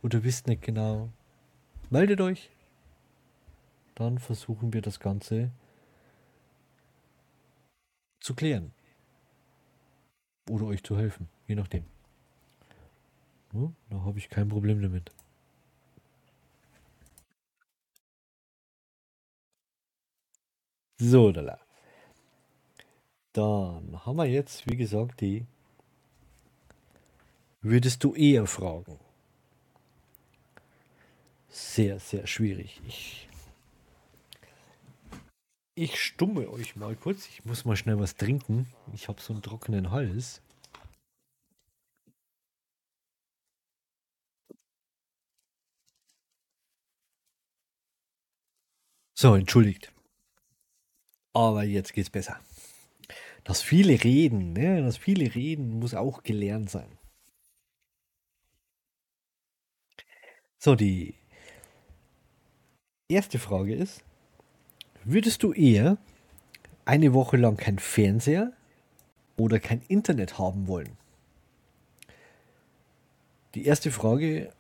oder 0.02 0.24
wisst 0.24 0.48
nicht 0.48 0.62
genau, 0.62 1.10
meldet 1.90 2.22
euch. 2.22 2.50
Dann 3.96 4.18
versuchen 4.18 4.74
wir 4.74 4.82
das 4.82 5.00
Ganze 5.00 5.52
zu 8.20 8.34
klären. 8.34 8.72
Oder 10.50 10.66
euch 10.66 10.84
zu 10.84 10.98
helfen, 10.98 11.30
je 11.48 11.56
nachdem. 11.56 11.86
Ja, 13.54 13.72
da 13.90 14.02
habe 14.02 14.18
ich 14.18 14.30
kein 14.30 14.50
Problem 14.50 14.82
damit. 14.82 15.12
So, 21.12 21.32
da. 21.32 21.60
Dann 23.34 24.06
haben 24.06 24.16
wir 24.18 24.26
jetzt, 24.26 24.66
wie 24.68 24.78
gesagt, 24.78 25.22
die. 25.22 25.46
Würdest 27.62 28.04
du 28.04 28.14
eher 28.16 28.46
fragen? 28.48 29.00
sehr, 31.50 32.00
sehr 32.00 32.28
schwierig. 32.28 32.82
Ich, 32.88 33.28
ich 35.76 36.00
stumme 36.02 36.50
euch 36.50 36.76
mal 36.76 36.96
kurz. 36.96 37.28
Ich 37.28 37.46
muss 37.46 37.66
mal 37.66 37.76
schnell 37.76 38.00
was 38.00 38.16
trinken. 38.16 38.68
Ich 38.94 39.08
habe 39.08 39.22
so 39.22 39.34
einen 39.34 39.42
trockenen 39.42 39.92
Hals. 39.92 40.42
So, 49.16 49.36
entschuldigt. 49.36 49.93
Aber 51.34 51.64
jetzt 51.64 51.94
geht's 51.94 52.10
besser. 52.10 52.40
Das 53.44 53.62
viele 53.62 54.04
Reden, 54.04 54.54
ne? 54.54 54.82
das 54.82 54.98
viele 54.98 55.36
Reden 55.36 55.80
muss 55.80 55.94
auch 55.94 56.24
gelernt 56.24 56.70
sein. 56.70 56.98
So, 60.58 60.76
die 60.76 61.16
erste 63.10 63.38
Frage 63.38 63.76
ist, 63.76 64.02
würdest 65.04 65.44
du 65.44 65.52
eher 65.52 65.98
eine 66.86 67.14
Woche 67.14 67.36
lang 67.36 67.58
kein 67.58 67.80
Fernseher 67.80 68.54
oder 69.36 69.60
kein 69.60 69.82
Internet 69.90 70.38
haben 70.38 70.68
wollen? 70.68 70.98
Die 73.56 73.66
erste 73.66 73.92
Frage 73.92 74.54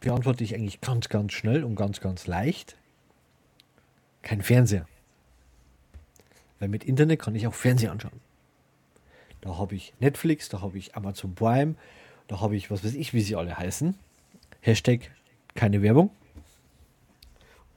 beantworte 0.00 0.42
ich 0.42 0.54
eigentlich 0.54 0.80
ganz, 0.80 1.08
ganz 1.08 1.32
schnell 1.32 1.64
und 1.64 1.76
ganz, 1.76 2.00
ganz 2.00 2.26
leicht. 2.26 2.76
Kein 4.22 4.40
Fernseher. 4.40 4.86
Weil 6.62 6.68
mit 6.68 6.84
Internet 6.84 7.20
kann 7.20 7.34
ich 7.34 7.48
auch 7.48 7.54
Fernseher 7.54 7.90
anschauen. 7.90 8.20
Da 9.40 9.58
habe 9.58 9.74
ich 9.74 9.94
Netflix, 9.98 10.48
da 10.48 10.60
habe 10.60 10.78
ich 10.78 10.94
Amazon 10.94 11.34
Prime, 11.34 11.74
da 12.28 12.40
habe 12.40 12.54
ich 12.54 12.70
was 12.70 12.84
weiß 12.84 12.94
ich, 12.94 13.12
wie 13.12 13.20
sie 13.20 13.34
alle 13.34 13.58
heißen. 13.58 13.96
Hashtag 14.60 15.10
keine 15.56 15.82
Werbung. 15.82 16.10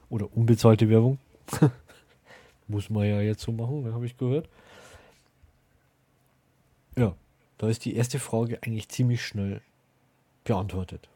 Oder 0.10 0.32
unbezahlte 0.38 0.88
Werbung. 0.88 1.18
Muss 2.68 2.92
man 2.92 3.08
ja 3.08 3.22
jetzt 3.22 3.42
so 3.42 3.52
machen, 3.52 3.92
habe 3.92 4.06
ich 4.06 4.18
gehört. 4.18 4.48
Ja, 6.96 7.16
da 7.58 7.70
ist 7.70 7.86
die 7.86 7.96
erste 7.96 8.20
Frage 8.20 8.62
eigentlich 8.62 8.88
ziemlich 8.90 9.26
schnell 9.26 9.62
beantwortet. 10.44 11.10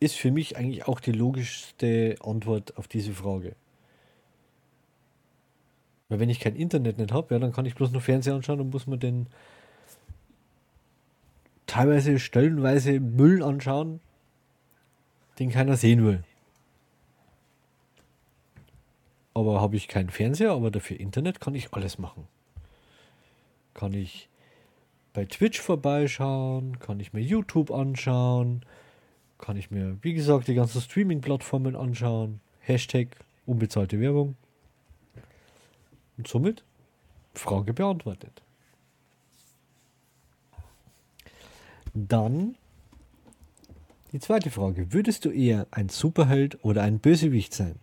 Ist 0.00 0.14
für 0.14 0.30
mich 0.30 0.56
eigentlich 0.56 0.88
auch 0.88 1.00
die 1.00 1.12
logischste 1.12 2.16
Antwort 2.22 2.78
auf 2.78 2.88
diese 2.88 3.12
Frage. 3.12 3.54
Weil 6.14 6.20
wenn 6.20 6.30
ich 6.30 6.38
kein 6.38 6.54
Internet 6.54 6.96
nicht 6.96 7.10
habe, 7.10 7.34
ja, 7.34 7.40
dann 7.40 7.50
kann 7.50 7.66
ich 7.66 7.74
bloß 7.74 7.90
noch 7.90 8.00
Fernseher 8.00 8.36
anschauen 8.36 8.60
und 8.60 8.70
muss 8.70 8.86
man 8.86 9.00
den 9.00 9.26
teilweise 11.66 12.20
stellenweise 12.20 13.00
Müll 13.00 13.42
anschauen, 13.42 13.98
den 15.40 15.50
keiner 15.50 15.76
sehen 15.76 16.04
will. 16.04 16.22
Aber 19.34 19.60
habe 19.60 19.74
ich 19.74 19.88
keinen 19.88 20.10
Fernseher, 20.10 20.52
aber 20.52 20.70
dafür 20.70 21.00
Internet 21.00 21.40
kann 21.40 21.56
ich 21.56 21.74
alles 21.74 21.98
machen. 21.98 22.28
Kann 23.74 23.92
ich 23.92 24.28
bei 25.14 25.24
Twitch 25.24 25.60
vorbeischauen, 25.60 26.78
kann 26.78 27.00
ich 27.00 27.12
mir 27.12 27.22
YouTube 27.22 27.72
anschauen, 27.72 28.64
kann 29.38 29.56
ich 29.56 29.72
mir, 29.72 29.98
wie 30.02 30.14
gesagt, 30.14 30.46
die 30.46 30.54
ganzen 30.54 30.80
Streaming-Plattformen 30.80 31.74
anschauen. 31.74 32.38
Hashtag 32.60 33.16
unbezahlte 33.46 33.98
Werbung. 33.98 34.36
Und 36.16 36.28
somit 36.28 36.64
Frage 37.34 37.72
beantwortet. 37.72 38.42
Dann 41.92 42.56
die 44.12 44.20
zweite 44.20 44.50
Frage. 44.50 44.92
Würdest 44.92 45.24
du 45.24 45.30
eher 45.30 45.66
ein 45.72 45.88
Superheld 45.88 46.64
oder 46.64 46.82
ein 46.82 47.00
Bösewicht 47.00 47.52
sein? 47.52 47.80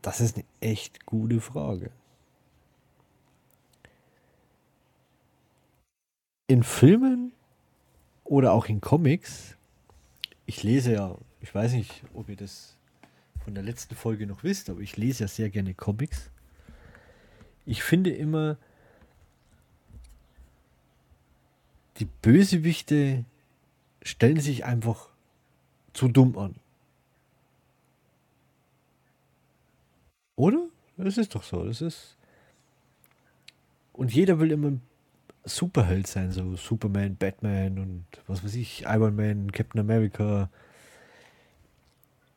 Das 0.00 0.20
ist 0.20 0.36
eine 0.36 0.44
echt 0.60 1.06
gute 1.06 1.40
Frage. 1.40 1.90
In 6.46 6.62
Filmen 6.62 7.32
oder 8.22 8.52
auch 8.52 8.66
in 8.66 8.80
Comics, 8.80 9.56
ich 10.46 10.62
lese 10.62 10.92
ja, 10.92 11.16
ich 11.40 11.52
weiß 11.54 11.72
nicht, 11.72 12.04
ob 12.14 12.28
ihr 12.28 12.36
das 12.36 12.76
von 13.44 13.54
der 13.54 13.62
letzten 13.62 13.94
Folge 13.94 14.26
noch 14.26 14.44
wisst, 14.44 14.70
aber 14.70 14.80
ich 14.80 14.96
lese 14.96 15.24
ja 15.24 15.28
sehr 15.28 15.50
gerne 15.50 15.74
Comics. 15.74 16.30
Ich 17.66 17.82
finde 17.82 18.10
immer, 18.10 18.56
die 21.98 22.08
Bösewichte 22.22 23.24
stellen 24.02 24.40
sich 24.40 24.64
einfach 24.64 25.08
zu 25.92 26.08
dumm 26.08 26.36
an. 26.38 26.54
Oder? 30.36 30.66
Das 30.96 31.18
ist 31.18 31.34
doch 31.34 31.42
so. 31.42 31.64
Das 31.64 31.80
ist. 31.80 32.16
Und 33.92 34.12
jeder 34.12 34.38
will 34.40 34.50
immer 34.50 34.72
Superheld 35.44 36.06
sein, 36.06 36.30
so 36.32 36.56
Superman, 36.56 37.16
Batman 37.16 37.78
und 37.78 38.04
was 38.26 38.42
weiß 38.44 38.54
ich, 38.54 38.82
Iron 38.82 39.16
Man, 39.16 39.52
Captain 39.52 39.80
America 39.80 40.50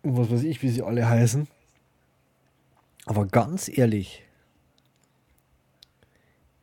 und 0.05 0.17
was 0.17 0.29
weiß 0.29 0.43
ich, 0.43 0.61
wie 0.61 0.69
sie 0.69 0.83
alle 0.83 1.09
heißen. 1.09 1.47
Aber 3.05 3.25
ganz 3.25 3.67
ehrlich, 3.67 4.23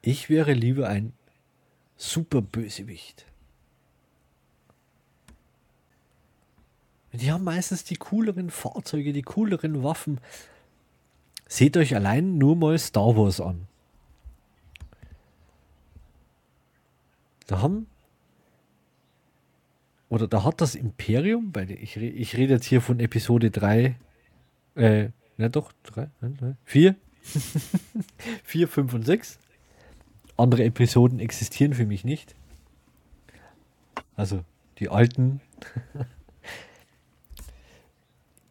ich 0.00 0.30
wäre 0.30 0.52
lieber 0.52 0.88
ein 0.88 1.12
super 1.96 2.40
Bösewicht. 2.40 3.26
Die 7.12 7.30
haben 7.30 7.44
meistens 7.44 7.84
die 7.84 7.96
cooleren 7.96 8.50
Fahrzeuge, 8.50 9.12
die 9.12 9.22
cooleren 9.22 9.82
Waffen. 9.82 10.20
Seht 11.46 11.76
euch 11.76 11.94
allein 11.94 12.38
nur 12.38 12.56
mal 12.56 12.78
Star 12.78 13.16
Wars 13.16 13.40
an. 13.40 13.66
Da 17.48 17.60
haben 17.60 17.86
oder 20.12 20.28
da 20.28 20.44
hat 20.44 20.60
das 20.60 20.74
Imperium, 20.74 21.54
weil 21.54 21.70
ich, 21.70 21.96
ich 21.96 22.36
rede 22.36 22.52
jetzt 22.52 22.66
hier 22.66 22.82
von 22.82 23.00
Episode 23.00 23.50
3, 23.50 23.96
äh, 24.74 25.08
na 25.38 25.48
doch, 25.48 25.72
3, 25.84 26.06
4, 26.66 26.96
4, 28.44 28.68
5 28.68 28.92
und 28.92 29.06
6. 29.06 29.38
Andere 30.36 30.64
Episoden 30.64 31.18
existieren 31.18 31.72
für 31.72 31.86
mich 31.86 32.04
nicht. 32.04 32.34
Also 34.14 34.44
die 34.80 34.90
alten. 34.90 35.40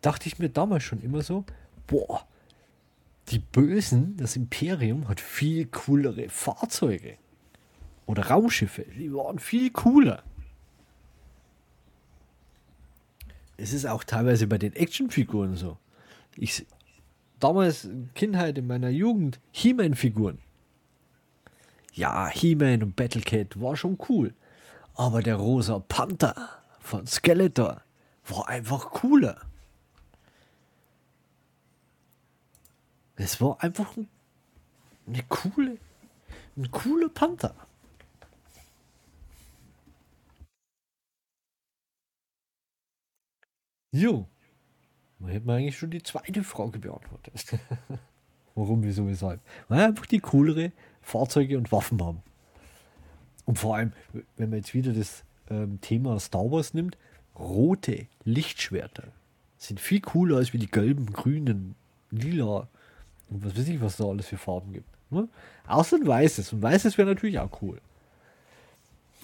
Dachte 0.02 0.30
ich 0.30 0.40
mir 0.40 0.50
damals 0.50 0.82
schon 0.82 1.04
immer 1.04 1.22
so, 1.22 1.46
boah, 1.86 2.26
die 3.28 3.38
Bösen, 3.38 4.18
das 4.18 4.36
Imperium 4.36 5.08
hat 5.08 5.20
viel 5.20 5.68
coolere 5.68 6.28
Fahrzeuge. 6.28 7.18
Oder 8.08 8.26
Raumschiffe, 8.30 8.84
die 8.98 9.14
waren 9.14 9.38
viel 9.38 9.70
cooler. 9.70 10.24
Es 13.62 13.74
ist 13.74 13.86
auch 13.86 14.04
teilweise 14.04 14.48
bei 14.48 14.58
den 14.58 14.74
Actionfiguren 14.74 15.56
so. 15.56 15.78
Ich 16.36 16.66
damals 17.40 17.88
Kindheit 18.16 18.58
in 18.58 18.66
meiner 18.66 18.90
Jugend 18.90 19.40
He-Man-Figuren. 19.52 20.40
Ja, 21.94 22.28
He-Man 22.28 22.82
und 22.82 22.96
Battlecat 22.96 23.62
war 23.62 23.76
schon 23.76 24.00
cool. 24.10 24.34
Aber 24.96 25.22
der 25.22 25.36
rosa 25.36 25.78
Panther 25.78 26.50
von 26.80 27.06
Skeletor 27.06 27.84
war 28.28 28.50
einfach 28.50 28.90
cooler. 28.90 29.40
Es 33.16 33.40
war 33.40 33.62
einfach 33.62 33.96
ein, 33.96 34.08
eine 35.06 35.22
coole, 35.30 35.78
ein 36.58 36.72
cooler 36.72 37.10
Panther. 37.10 37.54
Jo. 43.92 44.28
Man 45.20 45.32
hätte 45.32 45.46
man 45.46 45.58
eigentlich 45.58 45.78
schon 45.78 45.92
die 45.92 46.02
zweite 46.02 46.44
Frage 46.44 46.80
beantwortet. 46.80 47.60
Warum, 48.56 48.84
wieso, 48.84 49.08
weshalb? 49.08 49.40
Weil 49.68 49.82
einfach 49.82 50.06
die 50.06 50.20
coolere 50.20 50.72
Fahrzeuge 51.02 51.58
und 51.58 51.72
Waffen 51.72 52.04
haben. 52.04 52.22
Und 53.46 53.60
vor 53.60 53.76
allem, 53.76 53.94
wenn 54.38 54.50
man 54.50 54.60
jetzt 54.60 54.74
wieder 54.74 54.94
das 54.94 55.24
ähm, 55.50 55.80
Thema 55.82 56.20
Star 56.20 56.52
Wars 56.52 56.74
nimmt, 56.74 56.98
rote 57.38 58.08
Lichtschwerter 58.24 59.12
sind 59.58 59.80
viel 59.80 60.02
cooler 60.02 60.38
als 60.38 60.54
wie 60.54 60.58
die 60.58 60.72
gelben, 60.72 61.14
grünen, 61.14 61.76
lila 62.10 62.68
und 63.30 63.46
was 63.46 63.56
weiß 63.56 63.68
ich, 63.68 63.80
was 63.80 63.98
da 63.98 64.06
alles 64.06 64.28
für 64.28 64.38
Farben 64.38 64.74
gibt. 64.74 64.90
Ne? 65.12 65.28
Außer 65.68 65.98
ein 65.98 66.08
weißes. 66.08 66.54
Und 66.54 66.62
weißes 66.62 66.98
wäre 66.98 67.10
natürlich 67.10 67.40
auch 67.40 67.62
cool. 67.62 67.80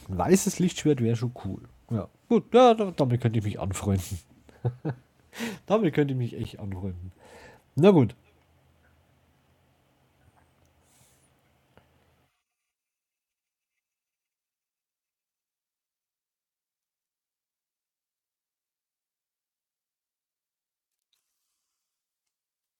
Ein 0.10 0.18
weißes 0.18 0.60
Lichtschwert 0.60 1.02
wäre 1.02 1.16
schon 1.16 1.34
cool. 1.46 1.62
Ja, 1.90 2.08
gut, 2.30 2.54
ja, 2.54 2.74
damit 2.74 3.22
könnte 3.22 3.40
ich 3.40 3.46
mich 3.46 3.60
anfreunden. 3.60 4.20
damit 5.66 5.94
könnte 5.94 6.14
ich 6.14 6.18
mich 6.18 6.38
echt 6.38 6.60
anfreunden. 6.60 7.12
Na 7.76 7.92
gut. 7.92 8.16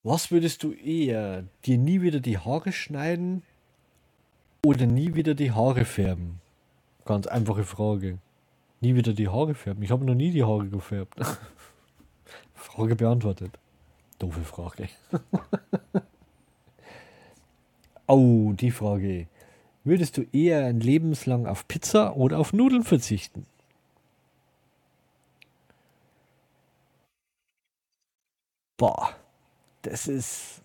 Was 0.04 0.32
würdest 0.32 0.64
du 0.64 0.72
eher? 0.72 1.44
Dir 1.66 1.78
nie 1.78 2.02
wieder 2.02 2.22
die 2.22 2.38
Haare 2.38 2.72
schneiden 2.72 3.44
oder 4.66 4.86
nie 4.86 5.16
wieder 5.16 5.36
die 5.36 5.52
Haare 5.52 5.84
färben? 5.84 6.40
Ganz 7.04 7.28
einfache 7.28 7.66
Frage. 7.66 8.18
Nie 8.80 8.96
wieder 8.96 9.14
die 9.14 9.28
Haare 9.28 9.56
färben. 9.56 9.84
Ich 9.84 9.92
habe 9.92 10.06
noch 10.06 10.14
nie 10.14 10.32
die 10.32 10.44
Haare 10.44 10.68
gefärbt. 10.68 11.16
Frage 12.54 12.96
beantwortet. 12.96 13.58
Doofe 14.20 14.44
Frage. 14.44 14.90
oh, 18.08 18.54
die 18.54 18.72
Frage. 18.72 19.28
Würdest 19.84 20.18
du 20.18 20.24
eher 20.34 20.66
ein 20.66 20.80
lebenslang 20.80 21.48
auf 21.48 21.68
Pizza 21.68 22.16
oder 22.16 22.40
auf 22.40 22.54
Nudeln 22.54 22.84
verzichten? 22.84 23.46
Boah, 28.78 29.16
das 29.82 30.08
ist. 30.08 30.62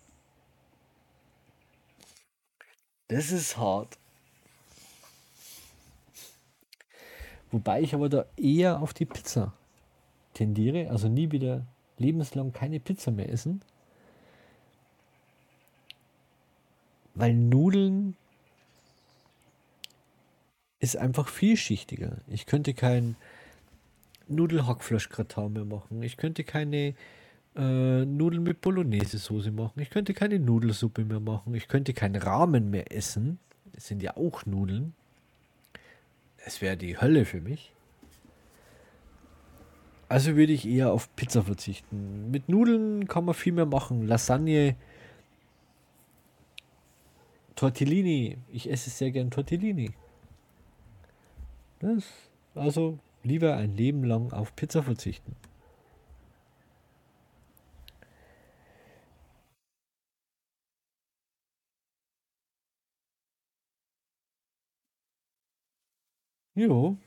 Das 3.07 3.31
ist 3.31 3.57
hart. 3.57 3.97
Wobei 7.53 7.81
ich 7.81 7.93
aber 7.93 8.09
da 8.09 8.25
eher 8.35 8.81
auf 8.81 8.95
die 8.95 9.05
Pizza 9.05 9.53
tendiere, 10.33 10.89
also 10.89 11.07
nie 11.07 11.31
wieder 11.31 11.67
lebenslang 11.99 12.51
keine 12.51 12.79
Pizza 12.79 13.11
mehr 13.11 13.29
essen. 13.29 13.61
Weil 17.13 17.35
Nudeln 17.35 18.15
ist 20.79 20.97
einfach 20.97 21.27
vielschichtiger. 21.27 22.17
Ich 22.25 22.47
könnte 22.47 22.73
kein 22.73 23.17
Nudelhackfleischgratin 24.27 25.53
mehr 25.53 25.65
machen. 25.65 26.01
Ich 26.01 26.17
könnte 26.17 26.43
keine 26.43 26.95
äh, 27.55 28.03
Nudeln 28.03 28.41
mit 28.41 28.61
Bolognese-Soße 28.61 29.51
machen. 29.51 29.79
Ich 29.79 29.91
könnte 29.91 30.15
keine 30.15 30.39
Nudelsuppe 30.39 31.05
mehr 31.05 31.19
machen. 31.19 31.53
Ich 31.53 31.67
könnte 31.67 31.93
keinen 31.93 32.19
Rahmen 32.19 32.71
mehr 32.71 32.91
essen. 32.91 33.37
Das 33.73 33.87
sind 33.87 34.01
ja 34.01 34.17
auch 34.17 34.47
Nudeln. 34.47 34.95
Es 36.45 36.61
wäre 36.61 36.77
die 36.77 36.99
Hölle 36.99 37.25
für 37.25 37.41
mich. 37.41 37.73
Also 40.09 40.35
würde 40.35 40.53
ich 40.53 40.67
eher 40.67 40.91
auf 40.91 41.15
Pizza 41.15 41.43
verzichten. 41.43 42.29
Mit 42.29 42.49
Nudeln 42.49 43.07
kann 43.07 43.25
man 43.25 43.33
viel 43.33 43.53
mehr 43.53 43.65
machen. 43.65 44.05
Lasagne, 44.05 44.75
Tortellini. 47.55 48.37
Ich 48.51 48.69
esse 48.69 48.89
sehr 48.89 49.11
gern 49.11 49.31
Tortellini. 49.31 49.91
Das, 51.79 52.03
also 52.55 52.99
lieber 53.23 53.55
ein 53.55 53.75
Leben 53.75 54.03
lang 54.03 54.33
auf 54.33 54.55
Pizza 54.55 54.83
verzichten. 54.83 55.35
Jo. 66.55 66.97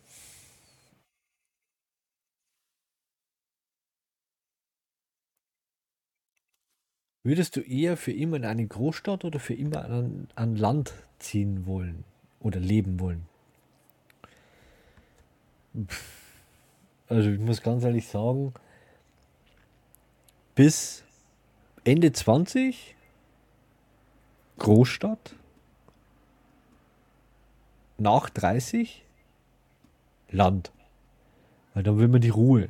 Würdest 7.22 7.56
du 7.56 7.60
eher 7.60 7.96
für 7.96 8.12
immer 8.12 8.36
in 8.36 8.44
eine 8.44 8.66
Großstadt 8.66 9.24
oder 9.24 9.40
für 9.40 9.54
immer 9.54 9.84
an, 9.84 10.28
an 10.34 10.56
Land 10.56 10.92
ziehen 11.18 11.66
wollen 11.66 12.04
oder 12.40 12.60
leben 12.60 13.00
wollen? 13.00 13.26
Also 17.08 17.30
ich 17.30 17.38
muss 17.38 17.62
ganz 17.62 17.84
ehrlich 17.84 18.08
sagen, 18.08 18.54
bis 20.54 21.04
Ende 21.84 22.12
20 22.12 22.96
Großstadt, 24.58 25.36
nach 27.98 28.30
30 28.30 29.05
Land. 30.36 30.72
Weil 31.74 31.82
dann 31.82 31.98
will 31.98 32.08
man 32.08 32.20
die 32.20 32.28
Ruhe. 32.28 32.68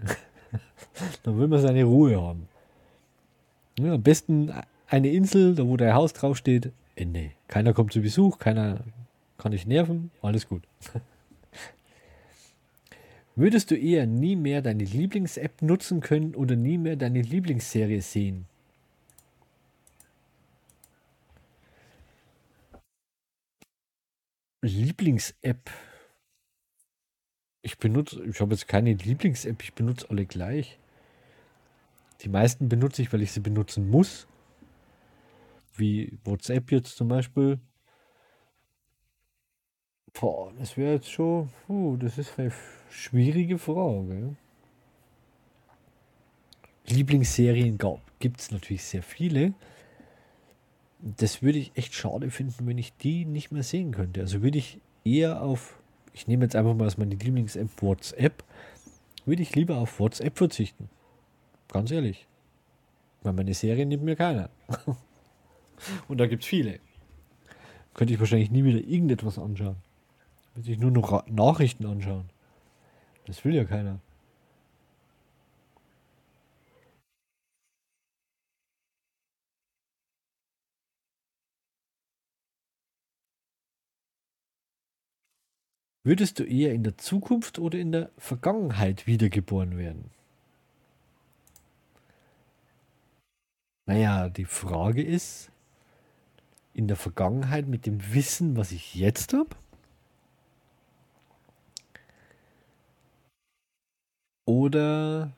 dann 1.22 1.38
will 1.38 1.48
man 1.48 1.60
seine 1.60 1.84
Ruhe 1.84 2.20
haben. 2.20 2.48
Ja, 3.78 3.94
am 3.94 4.02
besten 4.02 4.52
eine 4.88 5.10
Insel, 5.10 5.54
da 5.54 5.66
wo 5.66 5.76
dein 5.76 5.94
Haus 5.94 6.12
draufsteht, 6.12 6.72
Ende. 6.94 7.32
Keiner 7.48 7.74
kommt 7.74 7.92
zu 7.92 8.00
Besuch, 8.00 8.38
keiner 8.38 8.80
kann 9.36 9.52
dich 9.52 9.66
nerven, 9.66 10.10
alles 10.22 10.48
gut. 10.48 10.62
Würdest 13.36 13.70
du 13.70 13.76
eher 13.76 14.06
nie 14.06 14.34
mehr 14.34 14.62
deine 14.62 14.84
Lieblings-App 14.84 15.60
nutzen 15.60 16.00
können 16.00 16.34
oder 16.34 16.56
nie 16.56 16.78
mehr 16.78 16.96
deine 16.96 17.20
Lieblingsserie 17.20 18.00
sehen? 18.00 18.46
Lieblings-App. 24.62 25.70
Ich 27.66 27.78
benutze, 27.78 28.22
ich 28.22 28.40
habe 28.40 28.54
jetzt 28.54 28.68
keine 28.68 28.92
Lieblings-App, 28.92 29.60
ich 29.60 29.74
benutze 29.74 30.08
alle 30.08 30.24
gleich. 30.24 30.78
Die 32.20 32.28
meisten 32.28 32.68
benutze 32.68 33.02
ich, 33.02 33.12
weil 33.12 33.22
ich 33.22 33.32
sie 33.32 33.40
benutzen 33.40 33.90
muss. 33.90 34.28
Wie 35.74 36.16
WhatsApp 36.22 36.70
jetzt 36.70 36.96
zum 36.96 37.08
Beispiel. 37.08 37.58
Boah, 40.12 40.52
das 40.56 40.76
wäre 40.76 40.92
jetzt 40.92 41.10
schon, 41.10 41.50
puh, 41.66 41.96
das 41.96 42.18
ist 42.18 42.38
eine 42.38 42.52
schwierige 42.88 43.58
Frage. 43.58 44.36
Lieblingsserien 46.86 47.80
gibt 48.20 48.40
es 48.42 48.52
natürlich 48.52 48.84
sehr 48.84 49.02
viele. 49.02 49.54
Das 51.00 51.42
würde 51.42 51.58
ich 51.58 51.72
echt 51.74 51.94
schade 51.94 52.30
finden, 52.30 52.68
wenn 52.68 52.78
ich 52.78 52.96
die 52.96 53.24
nicht 53.24 53.50
mehr 53.50 53.64
sehen 53.64 53.90
könnte. 53.90 54.20
Also 54.20 54.40
würde 54.40 54.58
ich 54.58 54.80
eher 55.02 55.42
auf, 55.42 55.80
ich 56.16 56.26
nehme 56.26 56.44
jetzt 56.44 56.56
einfach 56.56 56.74
mal 56.74 56.84
als 56.84 56.96
meine 56.96 57.14
Lieblings-App 57.14 57.82
WhatsApp, 57.82 58.42
würde 59.26 59.42
ich 59.42 59.54
lieber 59.54 59.76
auf 59.76 60.00
WhatsApp 60.00 60.38
verzichten. 60.38 60.88
Ganz 61.68 61.90
ehrlich. 61.90 62.26
Weil 63.22 63.34
meine 63.34 63.52
Serie 63.52 63.84
nimmt 63.84 64.02
mir 64.02 64.16
keiner. 64.16 64.48
Und 66.08 66.18
da 66.18 66.26
gibt 66.26 66.42
es 66.42 66.48
viele. 66.48 66.80
Könnte 67.92 68.14
ich 68.14 68.20
wahrscheinlich 68.20 68.50
nie 68.50 68.64
wieder 68.64 68.78
irgendetwas 68.78 69.38
anschauen. 69.38 69.76
Würde 70.54 70.72
ich 70.72 70.78
nur 70.78 70.90
noch 70.90 71.26
Nachrichten 71.26 71.84
anschauen. 71.84 72.30
Das 73.26 73.44
will 73.44 73.54
ja 73.54 73.64
keiner. 73.64 73.98
Würdest 86.06 86.38
du 86.38 86.44
eher 86.44 86.72
in 86.72 86.84
der 86.84 86.96
Zukunft 86.98 87.58
oder 87.58 87.80
in 87.80 87.90
der 87.90 88.12
Vergangenheit 88.16 89.08
wiedergeboren 89.08 89.76
werden? 89.76 90.12
Naja, 93.86 94.28
die 94.28 94.44
Frage 94.44 95.02
ist, 95.02 95.50
in 96.74 96.86
der 96.86 96.96
Vergangenheit 96.96 97.66
mit 97.66 97.86
dem 97.86 98.14
Wissen, 98.14 98.56
was 98.56 98.70
ich 98.70 98.94
jetzt 98.94 99.32
habe? 99.32 99.50
Oder 104.44 105.32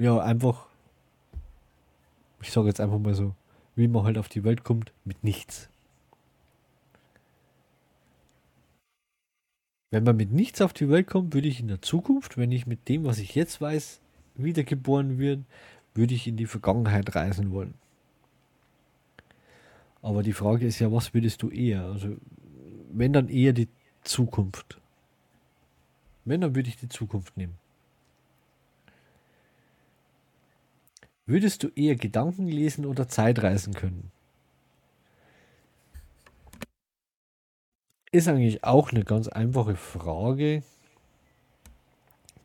ja, 0.00 0.18
einfach, 0.18 0.66
ich 2.42 2.50
sage 2.50 2.66
jetzt 2.66 2.80
einfach 2.80 2.98
mal 2.98 3.14
so, 3.14 3.36
wie 3.76 3.86
man 3.86 4.02
halt 4.02 4.18
auf 4.18 4.28
die 4.28 4.42
Welt 4.42 4.64
kommt, 4.64 4.92
mit 5.04 5.22
nichts. 5.22 5.70
Wenn 9.90 10.04
man 10.04 10.16
mit 10.16 10.32
nichts 10.32 10.60
auf 10.60 10.72
die 10.72 10.88
Welt 10.88 11.06
kommt, 11.06 11.34
würde 11.34 11.48
ich 11.48 11.60
in 11.60 11.68
der 11.68 11.80
Zukunft, 11.80 12.36
wenn 12.36 12.52
ich 12.52 12.66
mit 12.66 12.88
dem, 12.88 13.04
was 13.04 13.18
ich 13.18 13.34
jetzt 13.34 13.60
weiß, 13.60 14.00
wiedergeboren 14.34 15.18
wird, 15.18 15.44
würde 15.94 16.14
ich 16.14 16.26
in 16.26 16.36
die 16.36 16.46
Vergangenheit 16.46 17.14
reisen 17.14 17.52
wollen. 17.52 17.74
Aber 20.02 20.22
die 20.22 20.32
Frage 20.32 20.66
ist 20.66 20.78
ja, 20.78 20.92
was 20.92 21.14
würdest 21.14 21.42
du 21.42 21.50
eher? 21.50 21.84
Also, 21.84 22.16
wenn 22.92 23.12
dann 23.12 23.28
eher 23.28 23.52
die 23.52 23.68
Zukunft. 24.02 24.80
Wenn, 26.24 26.40
dann 26.40 26.54
würde 26.54 26.68
ich 26.68 26.76
die 26.76 26.88
Zukunft 26.88 27.36
nehmen. 27.36 27.54
Würdest 31.26 31.62
du 31.62 31.68
eher 31.74 31.96
Gedanken 31.96 32.46
lesen 32.46 32.86
oder 32.86 33.08
Zeitreisen 33.08 33.74
können? 33.74 34.12
Ist 38.16 38.28
eigentlich 38.28 38.64
auch 38.64 38.92
eine 38.92 39.04
ganz 39.04 39.28
einfache 39.28 39.76
Frage. 39.76 40.62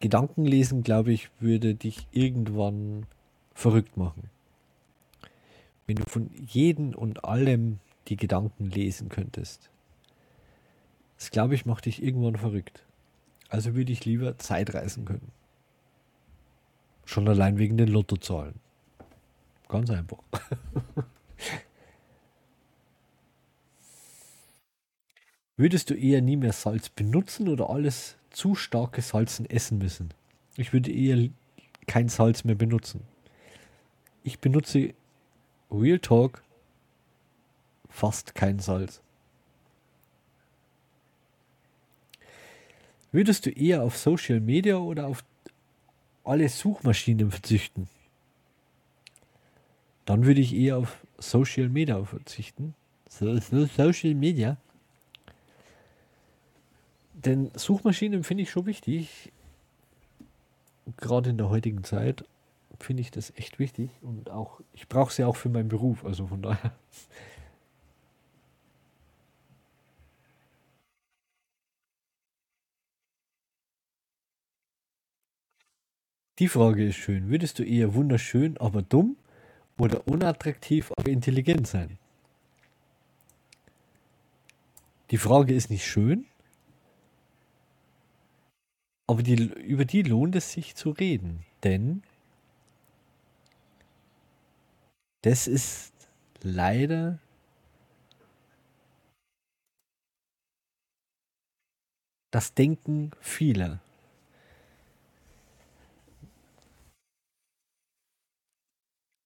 Gedanken 0.02 0.44
lesen, 0.44 0.84
glaube 0.84 1.14
ich, 1.14 1.30
würde 1.40 1.76
dich 1.76 2.10
irgendwann 2.12 3.06
verrückt 3.54 3.96
machen. 3.96 4.30
Wenn 5.88 5.96
du 5.96 6.04
von 6.10 6.30
jedem 6.46 6.94
und 6.94 7.24
allem 7.24 7.80
die 8.10 8.18
Gedanken 8.18 8.70
lesen 8.70 9.08
könntest. 9.08 9.70
Das 11.18 11.32
glaube 11.32 11.56
ich 11.56 11.66
macht 11.66 11.86
dich 11.86 12.04
irgendwann 12.04 12.36
verrückt. 12.36 12.84
Also 13.48 13.74
würde 13.74 13.94
ich 13.94 14.04
lieber 14.04 14.38
Zeitreisen 14.38 15.06
können. 15.06 15.32
Schon 17.06 17.30
allein 17.30 17.60
wegen 17.60 17.78
den 17.78 17.88
Lottozahlen. 17.88 18.56
Ganz 19.70 19.90
einfach. 19.90 20.20
Würdest 25.62 25.92
du 25.92 25.94
eher 25.94 26.24
nie 26.24 26.38
mehr 26.38 26.54
Salz 26.54 26.90
benutzen 26.90 27.48
oder 27.48 27.70
alles 27.70 28.18
zu 28.32 28.56
starke 28.56 29.04
Salzen 29.04 29.48
essen 29.48 29.78
müssen? 29.78 30.10
Ich 30.58 30.74
würde 30.74 30.92
eher 30.92 31.30
kein 31.86 32.10
Salz 32.10 32.44
mehr 32.44 32.56
benutzen. 32.56 33.02
Ich 34.24 34.40
benutze 34.40 34.96
Real 35.70 36.00
Talk 36.00 36.42
fast 37.90 38.34
kein 38.34 38.58
Salz. 38.58 39.02
Würdest 43.12 43.46
du 43.46 43.52
eher 43.52 43.84
auf 43.84 44.00
Social 44.00 44.40
Media 44.40 44.78
oder 44.78 45.06
auf 45.06 45.24
alle 46.24 46.50
Suchmaschinen 46.50 47.30
verzichten? 47.30 47.88
Dann 50.06 50.26
würde 50.26 50.42
ich 50.42 50.56
eher 50.56 50.80
auf 50.80 50.98
Social 51.20 51.70
Media 51.70 52.04
verzichten. 52.04 52.74
So, 53.08 53.38
so 53.38 53.68
Social 53.68 54.16
Media. 54.16 54.58
Denn 57.26 57.52
Suchmaschinen 57.56 58.24
finde 58.24 58.44
ich 58.44 58.50
schon 58.50 58.66
wichtig. 58.66 59.32
Gerade 60.98 61.30
in 61.30 61.38
der 61.38 61.50
heutigen 61.50 61.84
Zeit 61.84 62.26
finde 62.80 63.02
ich 63.02 63.12
das 63.12 63.32
echt 63.36 63.60
wichtig. 63.60 63.92
Und 64.02 64.30
auch, 64.32 64.62
ich 64.74 64.88
brauche 64.88 65.14
sie 65.14 65.24
auch 65.24 65.36
für 65.36 65.50
meinen 65.50 65.70
Beruf. 65.70 66.04
Also 66.04 66.28
von 66.28 66.42
daher. 66.42 66.74
Die 76.40 76.48
Frage 76.48 76.88
ist 76.88 76.96
schön. 76.96 77.30
Würdest 77.30 77.60
du 77.60 77.64
eher 77.64 77.94
wunderschön, 77.94 78.58
aber 78.58 78.82
dumm 78.82 79.16
oder 79.78 80.08
unattraktiv, 80.08 80.92
aber 80.98 81.12
intelligent 81.12 81.68
sein? 81.68 82.00
Die 85.12 85.18
Frage 85.18 85.54
ist 85.54 85.70
nicht 85.70 85.86
schön, 85.86 86.26
aber 89.08 89.24
die, 89.24 89.36
über 89.36 89.86
die 89.86 90.04
lohnt 90.04 90.36
es 90.36 90.52
sich 90.52 90.76
zu 90.76 90.92
reden. 90.92 91.46
Denn 91.64 92.04
das 95.24 95.48
ist 95.48 95.94
leider 96.42 97.20
das 102.32 102.54
Denken 102.54 103.12
vieler. 103.20 103.80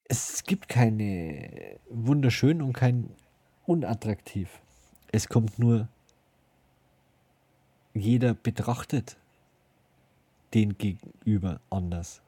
Es 0.07 0.43
gibt 0.43 0.69
keine 0.69 1.79
wunderschön 1.89 2.61
und 2.61 2.73
kein 2.73 3.09
unattraktiv. 3.65 4.61
Es 5.11 5.27
kommt 5.27 5.57
nur, 5.57 5.87
jeder 7.93 8.33
betrachtet 8.33 9.17
den 10.55 10.77
Gegenüber 10.77 11.59
anders. 11.69 12.21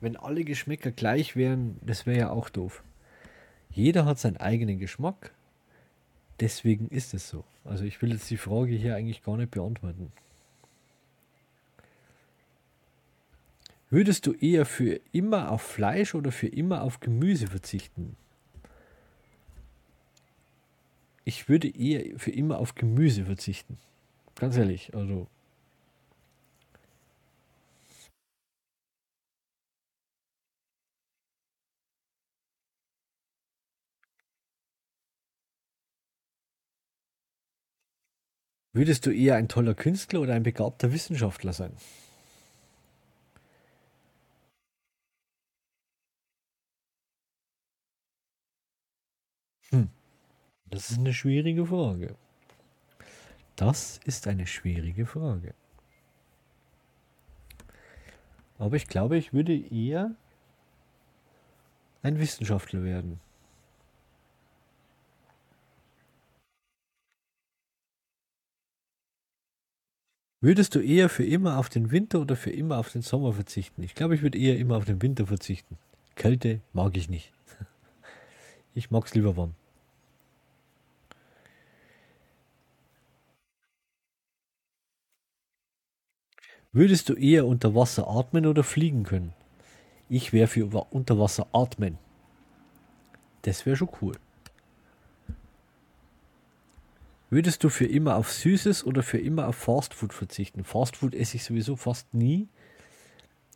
Wenn 0.00 0.16
alle 0.16 0.44
Geschmäcker 0.44 0.92
gleich 0.92 1.34
wären, 1.34 1.76
das 1.82 2.06
wäre 2.06 2.18
ja 2.18 2.30
auch 2.30 2.48
doof. 2.48 2.82
Jeder 3.70 4.06
hat 4.06 4.18
seinen 4.18 4.36
eigenen 4.36 4.78
Geschmack. 4.78 5.34
deswegen 6.40 6.88
ist 6.88 7.14
es 7.14 7.28
so. 7.28 7.44
Also 7.64 7.84
ich 7.84 8.02
will 8.02 8.12
jetzt 8.12 8.28
die 8.30 8.36
Frage 8.36 8.74
hier 8.74 8.96
eigentlich 8.96 9.22
gar 9.22 9.36
nicht 9.36 9.50
beantworten. 9.50 10.12
Würdest 13.88 14.26
du 14.26 14.32
eher 14.32 14.66
für 14.66 15.00
immer 15.12 15.52
auf 15.52 15.62
Fleisch 15.62 16.14
oder 16.14 16.32
für 16.32 16.48
immer 16.48 16.82
auf 16.82 16.98
Gemüse 16.98 17.46
verzichten? 17.46 18.16
Ich 21.24 21.48
würde 21.48 21.68
eher 21.68 22.18
für 22.18 22.32
immer 22.32 22.58
auf 22.58 22.74
Gemüse 22.74 23.24
verzichten. 23.24 23.78
Ganz 24.34 24.56
ehrlich, 24.56 24.94
also. 24.94 25.28
Würdest 38.74 39.06
du 39.06 39.12
eher 39.12 39.36
ein 39.36 39.48
toller 39.48 39.74
Künstler 39.74 40.20
oder 40.20 40.34
ein 40.34 40.42
begabter 40.42 40.92
Wissenschaftler 40.92 41.52
sein? 41.52 41.72
Hm, 49.70 49.88
das 50.66 50.90
ist 50.90 50.98
eine 50.98 51.14
schwierige 51.14 51.66
Frage. 51.66 52.16
Das 53.54 54.00
ist 54.04 54.26
eine 54.26 54.46
schwierige 54.46 55.06
Frage. 55.06 55.54
Aber 58.58 58.74
ich 58.74 58.88
glaube, 58.88 59.16
ich 59.16 59.32
würde 59.32 59.56
eher 59.56 60.16
ein 62.02 62.18
Wissenschaftler 62.18 62.82
werden. 62.82 63.20
Würdest 70.44 70.74
du 70.74 70.80
eher 70.80 71.08
für 71.08 71.24
immer 71.24 71.56
auf 71.56 71.70
den 71.70 71.90
Winter 71.90 72.20
oder 72.20 72.36
für 72.36 72.50
immer 72.50 72.76
auf 72.76 72.92
den 72.92 73.00
Sommer 73.00 73.32
verzichten? 73.32 73.82
Ich 73.82 73.94
glaube, 73.94 74.14
ich 74.14 74.20
würde 74.20 74.36
eher 74.36 74.58
immer 74.58 74.76
auf 74.76 74.84
den 74.84 75.00
Winter 75.00 75.26
verzichten. 75.26 75.78
Kälte 76.16 76.60
mag 76.74 76.94
ich 76.98 77.08
nicht. 77.08 77.32
Ich 78.74 78.90
mag 78.90 79.06
es 79.06 79.14
lieber 79.14 79.38
warm. 79.38 79.54
Würdest 86.72 87.08
du 87.08 87.14
eher 87.14 87.46
unter 87.46 87.74
Wasser 87.74 88.06
atmen 88.06 88.44
oder 88.44 88.64
fliegen 88.64 89.04
können? 89.04 89.32
Ich 90.10 90.34
wäre 90.34 90.48
für 90.48 90.66
unter 90.66 91.18
Wasser 91.18 91.46
atmen. 91.54 91.96
Das 93.42 93.64
wäre 93.64 93.76
schon 93.76 93.88
cool. 94.02 94.16
Würdest 97.30 97.64
du 97.64 97.68
für 97.68 97.86
immer 97.86 98.16
auf 98.16 98.32
Süßes 98.32 98.84
oder 98.84 99.02
für 99.02 99.18
immer 99.18 99.48
auf 99.48 99.56
Fastfood 99.56 100.12
verzichten? 100.12 100.64
Fastfood 100.64 101.14
esse 101.14 101.36
ich 101.36 101.44
sowieso 101.44 101.76
fast 101.76 102.12
nie. 102.14 102.48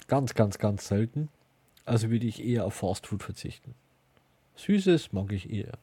Ganz, 0.09 0.35
ganz, 0.35 0.59
ganz 0.59 0.88
selten. 0.88 1.28
Also 1.85 2.11
würde 2.11 2.26
ich 2.26 2.44
eher 2.44 2.64
auf 2.64 2.74
Fastfood 2.74 3.22
verzichten. 3.22 3.74
Süßes 4.57 5.12
mag 5.12 5.33
ich 5.33 5.50
eher. 5.50 5.78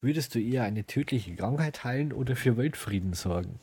Würdest 0.00 0.34
du 0.34 0.40
eher 0.40 0.62
eine 0.62 0.84
tödliche 0.84 1.34
Krankheit 1.34 1.82
heilen 1.82 2.12
oder 2.12 2.36
für 2.36 2.56
Weltfrieden 2.56 3.14
sorgen? 3.14 3.58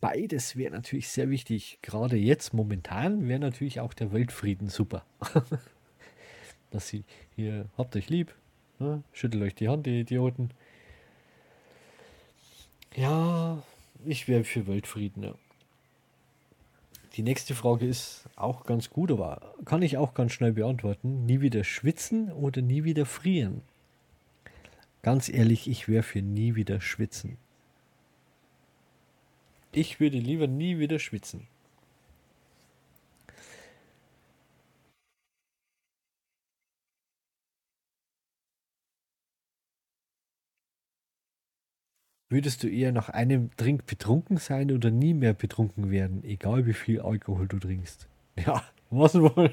Beides 0.00 0.54
wäre 0.54 0.72
natürlich 0.72 1.08
sehr 1.08 1.28
wichtig. 1.28 1.80
Gerade 1.82 2.16
jetzt 2.16 2.54
momentan 2.54 3.26
wäre 3.26 3.40
natürlich 3.40 3.80
auch 3.80 3.92
der 3.92 4.12
Weltfrieden 4.12 4.68
super. 4.68 5.04
Dass 6.70 6.88
sie 6.88 7.04
hier 7.34 7.68
habt 7.76 7.96
euch 7.96 8.08
lieb, 8.08 8.32
ne? 8.78 9.02
schüttelt 9.12 9.42
euch 9.42 9.56
die 9.56 9.68
Hand, 9.68 9.86
die 9.86 10.00
Idioten. 10.00 10.50
Ja, 12.94 13.62
ich 14.04 14.28
wäre 14.28 14.44
für 14.44 14.68
Weltfrieden. 14.68 15.24
Ja. 15.24 15.34
Die 17.14 17.22
nächste 17.22 17.56
Frage 17.56 17.86
ist 17.86 18.28
auch 18.36 18.64
ganz 18.64 18.88
gut, 18.88 19.10
aber 19.10 19.54
kann 19.64 19.82
ich 19.82 19.96
auch 19.96 20.14
ganz 20.14 20.32
schnell 20.32 20.52
beantworten. 20.52 21.26
Nie 21.26 21.40
wieder 21.40 21.64
schwitzen 21.64 22.30
oder 22.30 22.62
nie 22.62 22.84
wieder 22.84 23.04
frieren? 23.04 23.62
Ganz 25.02 25.28
ehrlich, 25.28 25.68
ich 25.68 25.88
wäre 25.88 26.02
für 26.02 26.20
nie 26.22 26.54
wieder 26.54 26.80
schwitzen. 26.80 27.38
Ich 29.72 30.00
würde 30.00 30.18
lieber 30.18 30.46
nie 30.46 30.78
wieder 30.78 30.98
schwitzen. 30.98 31.46
Würdest 42.32 42.62
du 42.62 42.68
eher 42.68 42.92
nach 42.92 43.08
einem 43.08 43.50
Trink 43.56 43.86
betrunken 43.86 44.36
sein 44.36 44.70
oder 44.70 44.90
nie 44.92 45.14
mehr 45.14 45.34
betrunken 45.34 45.90
werden, 45.90 46.22
egal 46.22 46.64
wie 46.64 46.74
viel 46.74 47.00
Alkohol 47.00 47.48
du 47.48 47.58
trinkst? 47.58 48.06
Ja, 48.36 48.62
was 48.90 49.14
wohl? 49.14 49.52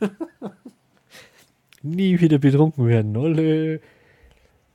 nie 1.82 2.20
wieder 2.20 2.38
betrunken 2.38 2.86
werden, 2.88 3.16
olle. 3.16 3.80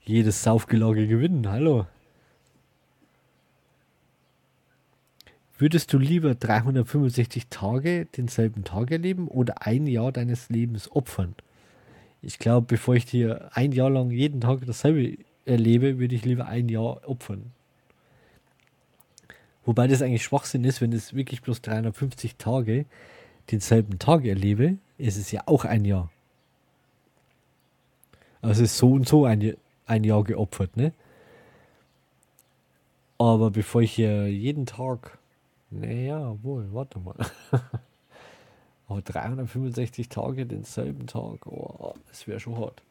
Jedes 0.04 0.42
Saufgelage 0.42 1.08
gewinnen, 1.08 1.48
hallo. 1.48 1.86
Würdest 5.60 5.94
du 5.94 6.00
lieber 6.00 6.34
365 6.34 7.48
Tage 7.50 8.08
denselben 8.18 8.64
Tag 8.64 8.90
erleben 8.90 9.28
oder 9.28 9.62
ein 9.62 9.86
Jahr 9.86 10.12
deines 10.12 10.50
Lebens 10.50 10.92
opfern? 10.92 11.36
Ich 12.24 12.40
glaube, 12.40 12.66
bevor 12.66 12.96
ich 12.96 13.06
dir 13.06 13.52
ein 13.54 13.72
Jahr 13.72 13.92
lang 13.92 14.10
jeden 14.10 14.42
Tag 14.42 14.66
dasselbe 14.66 15.18
erlebe, 15.46 16.00
würde 16.00 16.16
ich 16.16 16.26
lieber 16.26 16.48
ein 16.48 16.68
Jahr 16.68 17.08
opfern. 17.08 17.52
Wobei 19.66 19.86
das 19.88 20.02
eigentlich 20.02 20.24
Schwachsinn 20.24 20.64
ist, 20.64 20.82
wenn 20.82 20.94
es 20.94 21.14
wirklich 21.14 21.44
bloß 21.44 21.62
350 21.62 22.38
Tage 22.38 22.86
denselben 23.52 24.00
Tag 24.00 24.26
erlebe, 24.26 24.78
ist 24.98 25.18
es 25.18 25.32
ja 25.32 25.44
auch 25.46 25.64
ein 25.64 25.86
Jahr. 25.86 26.10
Also 28.42 28.66
so 28.66 28.94
und 28.94 29.08
so 29.08 29.26
ein, 29.26 29.56
ein 29.92 30.04
Jahr 30.06 30.24
geopfert, 30.24 30.78
ne? 30.78 30.94
Aber 33.18 33.52
bevor 33.52 33.82
ich 33.82 33.94
hier 33.94 34.28
jeden 34.28 34.66
Tag, 34.66 35.20
naja, 35.70 36.36
wohl, 36.42 36.74
warte 36.74 37.00
mal. 37.00 37.16
Aber 38.88 39.02
365 39.02 40.10
Tage 40.10 40.46
denselben 40.46 41.08
Tag, 41.08 41.46
oh, 41.46 41.94
das 42.08 42.26
wäre 42.26 42.40
schon 42.40 42.58
hart. 42.58 42.82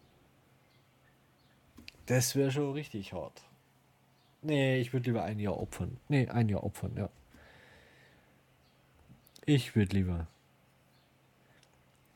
Das 2.07 2.37
wäre 2.37 2.51
schon 2.51 2.73
richtig 2.73 3.13
hart. 3.13 3.43
Nee, 4.43 4.79
ich 4.81 4.93
würde 4.93 5.07
lieber 5.11 5.25
ein 5.25 5.39
Jahr 5.39 5.59
opfern. 5.59 5.99
Nee, 6.09 6.29
ein 6.29 6.49
Jahr 6.49 6.65
opfern, 6.65 6.93
ja. 6.97 7.09
Ich 9.47 9.75
würde 9.75 9.97
lieber. 9.97 10.27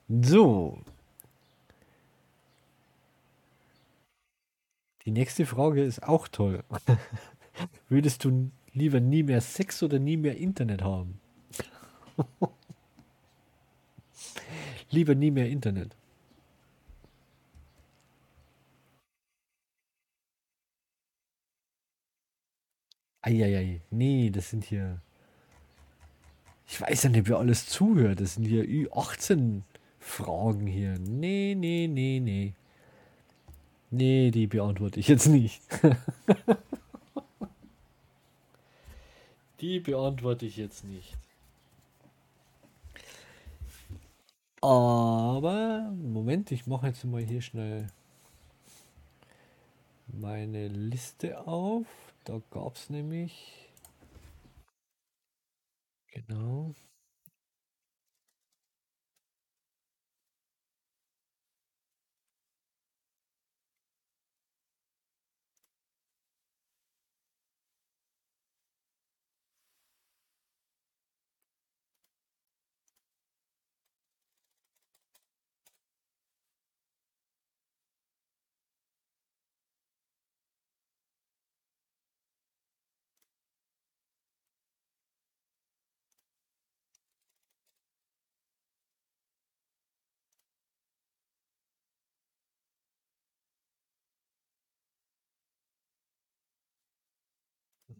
So, 0.08 0.78
die 5.04 5.10
nächste 5.10 5.46
Frage 5.46 5.82
ist 5.82 6.02
auch 6.02 6.28
toll. 6.28 6.64
Würdest 7.88 8.24
du 8.24 8.50
lieber 8.72 9.00
nie 9.00 9.22
mehr 9.22 9.40
Sex 9.40 9.82
oder 9.82 9.98
nie 9.98 10.16
mehr 10.16 10.36
Internet 10.36 10.82
haben? 10.82 11.20
lieber 14.90 15.14
nie 15.14 15.30
mehr 15.30 15.48
Internet. 15.48 15.96
Eieiei, 23.22 23.80
nee, 23.90 24.30
das 24.30 24.50
sind 24.50 24.64
hier. 24.64 25.00
Ich 26.66 26.80
weiß 26.80 27.04
ja 27.04 27.10
nicht, 27.10 27.28
wer 27.28 27.38
alles 27.38 27.66
zuhört. 27.66 28.20
Das 28.20 28.34
sind 28.34 28.44
hier 28.44 28.64
Ü18 28.64 29.62
Fragen 29.98 30.66
hier. 30.66 30.98
Nee, 30.98 31.54
nee, 31.54 31.88
nee, 31.88 32.20
nee. 32.20 32.54
Nee, 33.94 34.30
die 34.32 34.48
beantworte 34.48 34.98
ich 34.98 35.06
jetzt 35.08 35.28
nicht. 35.28 35.62
Die 39.60 39.78
beantworte 39.80 40.46
ich 40.46 40.56
jetzt 40.56 40.84
nicht. 40.84 41.16
Aber, 44.60 45.92
Moment, 46.02 46.50
ich 46.50 46.66
mache 46.66 46.88
jetzt 46.88 47.04
mal 47.04 47.22
hier 47.22 47.40
schnell 47.40 47.86
meine 50.08 50.68
Liste 50.68 51.46
auf. 51.46 51.86
Da 52.24 52.40
gab 52.50 52.74
es 52.76 52.90
nämlich 52.90 53.64
Genau. 56.14 56.74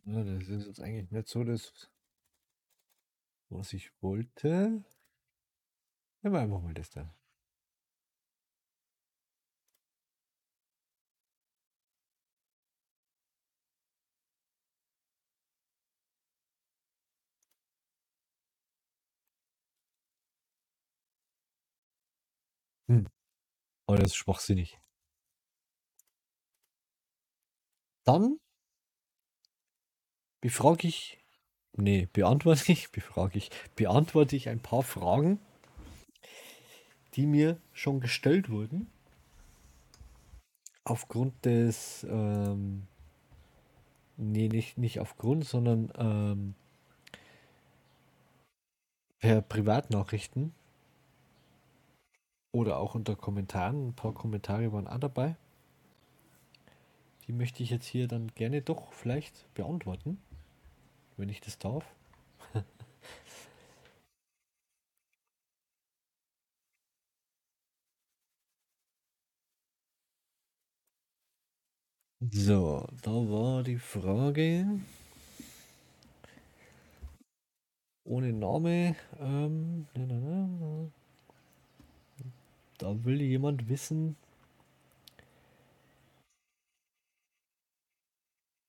Ja, 0.07 0.23
das 0.25 0.49
ist 0.49 0.67
jetzt 0.67 0.81
eigentlich 0.81 1.11
nicht 1.11 1.29
so 1.29 1.45
das, 1.45 1.91
was 3.49 3.73
ich 3.73 3.91
wollte. 4.03 4.85
Nehmen 6.23 6.35
wir 6.35 6.41
einfach 6.41 6.61
mal 6.61 6.75
das 6.75 6.91
da. 6.91 7.15
Hm. 22.89 23.07
Aber 23.87 23.99
das 23.99 24.09
ist 24.09 24.17
schwachsinnig. 24.17 24.81
Dann 28.07 28.39
befrage 30.45 30.87
ich, 30.87 31.17
nee, 31.73 32.07
beantworte 32.13 32.71
ich, 32.71 32.91
befrage 32.93 33.39
ich, 33.39 33.51
beantworte 33.77 34.37
ich 34.37 34.51
ein 34.51 34.61
paar 34.61 34.83
Fragen, 34.83 35.39
die 37.15 37.25
mir 37.25 37.59
schon 37.73 38.01
gestellt 38.01 38.51
wurden. 38.51 38.91
Aufgrund 40.85 41.47
des, 41.47 42.05
ähm, 42.11 42.87
nee, 44.19 44.49
nicht, 44.49 44.77
nicht 44.77 45.01
aufgrund, 45.01 45.47
sondern 45.47 45.91
ähm, 45.97 46.55
per 49.19 49.41
Privatnachrichten 49.41 50.53
oder 52.53 52.77
auch 52.77 52.95
unter 52.95 53.17
Kommentaren. 53.17 53.89
Ein 53.89 53.95
paar 53.95 54.13
Kommentare 54.13 54.75
waren 54.75 54.89
auch 54.89 55.01
dabei. 55.01 55.37
Die 57.27 57.33
möchte 57.33 57.63
ich 57.63 57.71
jetzt 57.71 57.87
hier 57.87 58.09
dann 58.09 58.29
gerne 58.35 58.61
doch 58.61 58.93
vielleicht 58.93 59.47
beantworten, 59.55 60.19
wenn 61.17 61.29
ich 61.29 61.41
das 61.41 61.59
darf. 61.59 61.85
So, 72.33 72.89
da 73.03 73.13
war 73.13 73.63
die 73.63 73.79
Frage 73.79 74.67
ohne 78.05 78.33
Name. 78.33 78.97
Ähm, 79.21 79.87
na, 79.95 80.07
na, 80.07 80.47
na. 80.61 80.91
Da 82.79 83.05
will 83.05 83.21
jemand 83.21 83.69
wissen, 83.69 84.15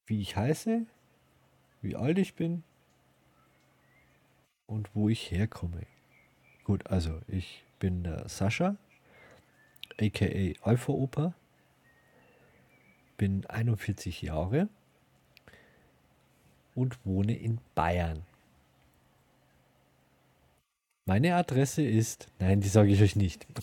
wie 0.08 0.20
ich 0.22 0.36
heiße, 0.36 0.88
wie 1.86 1.96
alt 1.96 2.18
ich 2.18 2.34
bin 2.34 2.64
und 4.66 4.90
wo 4.96 5.08
ich 5.08 5.30
herkomme. 5.30 5.86
Gut, 6.64 6.88
also 6.88 7.22
ich 7.28 7.64
bin 7.78 8.04
der 8.04 8.28
Sascha, 8.28 8.76
aka 10.02 10.26
Alpha 10.64 10.92
Opa, 10.92 11.36
bin 13.18 13.46
41 13.46 14.24
Jahre 14.24 14.68
und 16.74 17.06
wohne 17.06 17.38
in 17.38 17.60
Bayern. 17.76 18.26
Meine 21.06 21.36
Adresse 21.36 21.84
ist, 21.84 22.32
nein, 22.40 22.62
die 22.62 22.68
sage 22.68 22.92
ich 22.92 23.02
euch 23.02 23.16
nicht. 23.16 23.46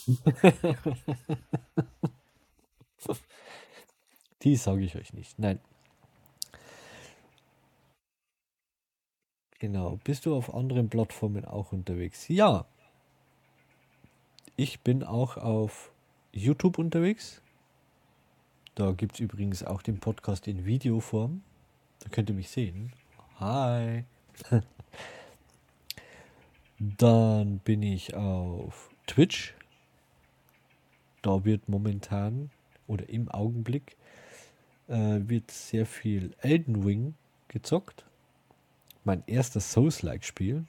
Die 4.42 4.56
sage 4.56 4.82
ich 4.82 4.96
euch 4.96 5.12
nicht. 5.12 5.38
Nein, 5.38 5.60
genau. 9.62 10.00
Bist 10.02 10.26
du 10.26 10.34
auf 10.34 10.52
anderen 10.52 10.88
Plattformen 10.88 11.44
auch 11.44 11.70
unterwegs? 11.70 12.26
Ja, 12.26 12.66
ich 14.56 14.80
bin 14.80 15.04
auch 15.04 15.36
auf 15.36 15.92
YouTube 16.32 16.78
unterwegs. 16.78 17.40
Da 18.74 18.90
gibt 18.90 19.14
es 19.14 19.20
übrigens 19.20 19.62
auch 19.62 19.80
den 19.80 20.00
Podcast 20.00 20.48
in 20.48 20.66
Videoform. 20.66 21.42
Da 22.00 22.08
könnt 22.08 22.28
ihr 22.28 22.34
mich 22.34 22.50
sehen. 22.50 22.92
Hi. 23.38 24.02
Dann 26.80 27.58
bin 27.60 27.84
ich 27.84 28.14
auf 28.14 28.90
Twitch. 29.06 29.54
Da 31.22 31.44
wird 31.44 31.68
momentan 31.68 32.50
oder 32.88 33.08
im 33.08 33.30
Augenblick 33.30 33.96
äh, 34.88 35.20
wird 35.20 35.52
sehr 35.52 35.86
viel 35.86 36.34
Elden 36.40 36.82
Ring 36.82 37.14
gezockt. 37.46 38.04
Mein 39.04 39.22
erstes 39.26 39.72
Souls-like-Spiel. 39.72 40.64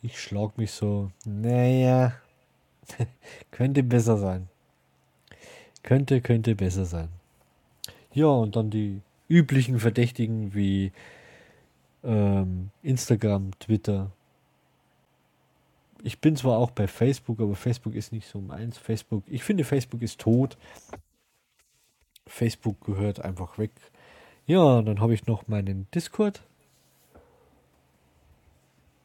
Ich 0.00 0.20
schlag 0.20 0.56
mich 0.56 0.70
so, 0.70 1.10
naja, 1.24 2.14
könnte 3.50 3.82
besser 3.82 4.16
sein. 4.16 4.48
Könnte, 5.82 6.20
könnte 6.20 6.54
besser 6.54 6.84
sein. 6.84 7.08
Ja, 8.12 8.26
und 8.26 8.56
dann 8.56 8.70
die 8.70 9.00
üblichen 9.28 9.78
Verdächtigen 9.78 10.54
wie 10.54 10.92
ähm, 12.04 12.70
Instagram, 12.82 13.50
Twitter. 13.58 14.10
Ich 16.02 16.20
bin 16.20 16.36
zwar 16.36 16.58
auch 16.58 16.70
bei 16.70 16.86
Facebook, 16.86 17.40
aber 17.40 17.56
Facebook 17.56 17.94
ist 17.94 18.12
nicht 18.12 18.28
so 18.28 18.40
meins. 18.40 18.78
Facebook, 18.78 19.24
ich 19.26 19.42
finde, 19.42 19.64
Facebook 19.64 20.02
ist 20.02 20.20
tot. 20.20 20.56
Facebook 22.26 22.84
gehört 22.84 23.20
einfach 23.20 23.58
weg. 23.58 23.72
Ja, 24.48 24.80
dann 24.80 24.98
habe 24.98 25.12
ich 25.12 25.26
noch 25.26 25.46
meinen 25.46 25.90
Discord. 25.90 26.42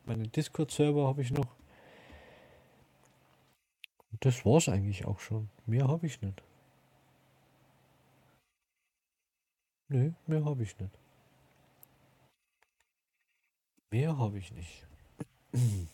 Meinen 0.06 0.32
Discord-Server 0.32 1.06
habe 1.06 1.22
ich 1.22 1.32
noch. 1.32 1.48
Und 4.10 4.24
das 4.24 4.46
war's 4.46 4.70
eigentlich 4.70 5.06
auch 5.06 5.20
schon. 5.20 5.50
Mehr 5.66 5.90
habe 5.90 6.08
ich 6.08 6.22
nicht. 6.22 6.42
Nö, 9.90 10.12
mehr 10.28 10.46
habe 10.46 10.64
ich 10.64 10.80
nicht. 10.80 10.98
Mehr 13.92 14.18
habe 14.18 14.38
ich 14.38 14.50
nicht. 14.54 14.88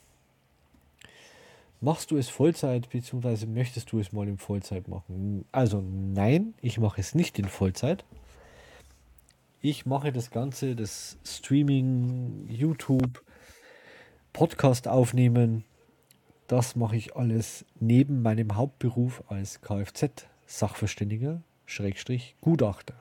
Machst 1.82 2.12
du 2.12 2.18
es 2.18 2.30
Vollzeit, 2.30 2.88
beziehungsweise 2.92 3.48
möchtest 3.48 3.92
du 3.92 4.00
es 4.00 4.12
mal 4.12 4.28
in 4.28 4.38
Vollzeit 4.38 4.88
machen? 4.88 5.46
Also 5.52 5.82
nein, 5.82 6.54
ich 6.62 6.78
mache 6.78 7.02
es 7.02 7.16
nicht 7.16 7.40
in 7.40 7.46
Vollzeit. 7.46 8.06
Ich 9.62 9.86
mache 9.86 10.14
das 10.14 10.32
Ganze, 10.32 10.74
das 10.74 11.18
Streaming, 11.26 12.48
YouTube, 12.48 13.22
Podcast 14.32 14.88
aufnehmen, 14.88 15.66
das 16.48 16.78
mache 16.78 16.96
ich 16.96 17.18
alles 17.18 17.66
neben 17.78 18.22
meinem 18.22 18.56
Hauptberuf 18.56 19.22
als 19.28 19.62
Kfz-Sachverständiger, 19.62 21.42
Schrägstrich 21.66 22.38
Gutachter. 22.40 22.96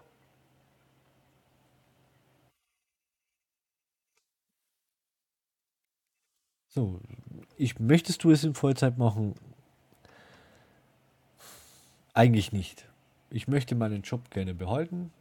So, 6.67 7.01
ich 7.57 7.79
möchtest 7.79 8.25
du 8.25 8.33
es 8.33 8.43
in 8.43 8.55
Vollzeit 8.55 8.99
machen? 8.99 9.37
Eigentlich 12.15 12.51
nicht. 12.51 12.89
Ich 13.31 13.47
möchte 13.47 13.77
meinen 13.77 14.03
Job 14.03 14.29
gerne 14.31 14.55
behalten 14.55 15.13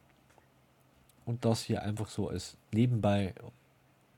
und 1.28 1.46
das 1.46 1.64
hier 1.64 1.84
einfach 1.84 2.10
so 2.10 2.30
als 2.30 2.58
nebenbei 2.74 3.36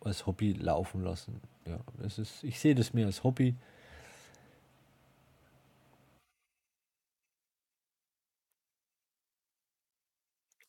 als 0.01 0.25
Hobby 0.27 0.53
laufen 0.53 1.03
lassen. 1.03 1.41
Ja, 1.67 1.79
das 2.01 2.19
ist, 2.19 2.43
ich 2.43 2.59
sehe 2.59 2.75
das 2.75 2.93
mehr 2.93 3.07
als 3.07 3.23
Hobby. 3.23 3.55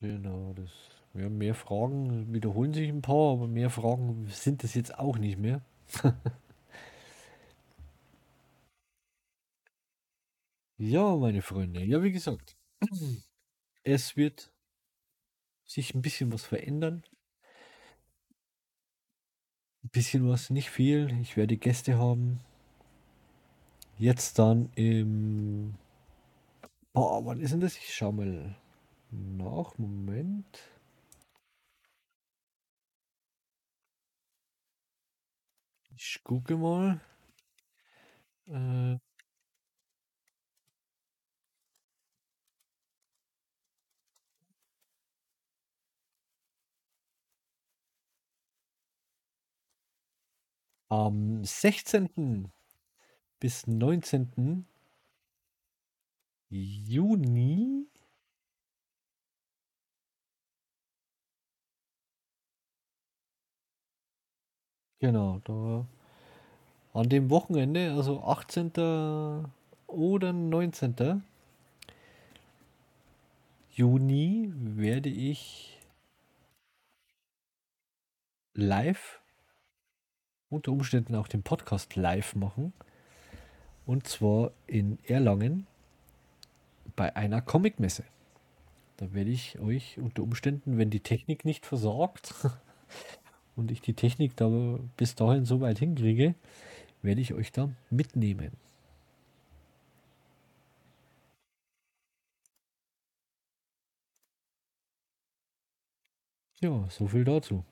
Genau, 0.01 0.53
das 0.55 0.71
Ja, 1.15 1.29
mehr 1.29 1.55
Fragen 1.55 2.33
wiederholen 2.33 2.73
sich 2.75 2.89
ein 2.89 3.03
paar, 3.03 3.33
aber 3.33 3.47
mehr 3.49 3.71
Fragen 3.71 4.27
sind 4.31 4.63
es 4.65 4.75
jetzt 4.75 4.99
auch 4.99 5.17
nicht 5.19 5.39
mehr. 5.39 5.63
Ja, 10.79 11.15
meine 11.17 11.43
Freunde. 11.43 11.85
Ja, 11.85 12.03
wie 12.03 12.11
gesagt, 12.11 12.57
es 13.85 14.17
wird 14.17 14.51
sich 15.71 15.95
ein 15.95 16.03
bisschen 16.03 16.33
was 16.33 16.45
verändern. 16.45 17.05
Ein 19.85 19.91
bisschen 19.91 20.29
was, 20.29 20.51
nicht 20.51 20.71
viel. 20.71 21.17
Ich 21.23 21.37
werde 21.37 21.57
Gäste 21.57 21.97
haben. 21.99 22.41
Jetzt 23.99 24.39
dann 24.39 24.71
im... 24.75 25.75
Boah, 26.93 27.25
wann 27.25 27.41
ist 27.41 27.53
denn 27.53 27.61
das? 27.61 27.77
Ich 27.77 27.95
schau 27.95 28.11
mal 28.11 28.57
nach. 29.11 29.79
Moment. 29.79 30.59
Ich 35.97 36.21
gucke 36.25 36.57
mal. 36.57 37.01
Äh, 38.49 38.99
am 50.91 51.45
16. 51.45 52.51
bis 53.41 53.67
19. 53.67 54.67
Juni. 56.51 57.87
Genau, 65.01 65.41
da 65.45 65.87
an 66.95 67.09
dem 67.09 67.31
Wochenende, 67.31 67.93
also 67.93 68.23
18. 68.23 69.47
oder 69.87 70.33
19. 70.33 71.23
Juni, 73.77 74.51
werde 74.55 75.09
ich 75.09 75.79
live, 78.55 79.20
unter 80.51 80.73
Umständen 80.73 81.15
auch 81.15 81.29
den 81.29 81.43
Podcast 81.43 81.97
live 81.97 82.35
machen. 82.35 82.73
Und 83.87 84.07
zwar 84.07 84.53
in 84.67 84.99
Erlangen 85.05 85.67
bei 86.97 87.17
einer 87.17 87.41
Comicmesse. 87.41 88.05
Da 88.99 89.13
werde 89.15 89.31
ich 89.31 89.59
euch 89.61 89.99
unter 89.99 90.23
Umständen, 90.23 90.77
wenn 90.77 90.91
die 90.91 91.01
Technik 91.01 91.45
nicht 91.45 91.65
versagt 91.65 92.35
und 93.57 93.71
ich 93.71 93.81
die 93.81 93.95
Technik 93.95 94.37
da 94.37 94.79
bis 94.97 95.15
dahin 95.15 95.45
so 95.47 95.61
weit 95.61 95.79
hinkriege, 95.79 96.35
werde 97.03 97.21
ich 97.21 97.33
euch 97.33 97.53
da 97.53 97.71
mitnehmen. 97.89 98.53
Ja, 106.61 106.87
so 106.91 107.07
viel 107.07 107.25
dazu. 107.25 107.65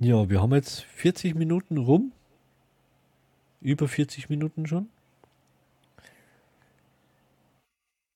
Ja, 0.00 0.30
wir 0.30 0.40
haben 0.40 0.54
jetzt 0.54 0.82
40 0.82 1.34
Minuten 1.34 1.76
rum. 1.76 2.12
Über 3.60 3.88
40 3.88 4.28
Minuten 4.28 4.66
schon. 4.66 4.88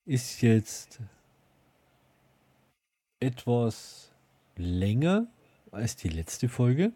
Ist 0.07 0.43
jetzt 0.43 1.01
etwas 3.19 4.13
länger 4.57 5.27
als 5.73 5.97
die 5.97 6.09
letzte 6.09 6.49
Folge. 6.49 6.93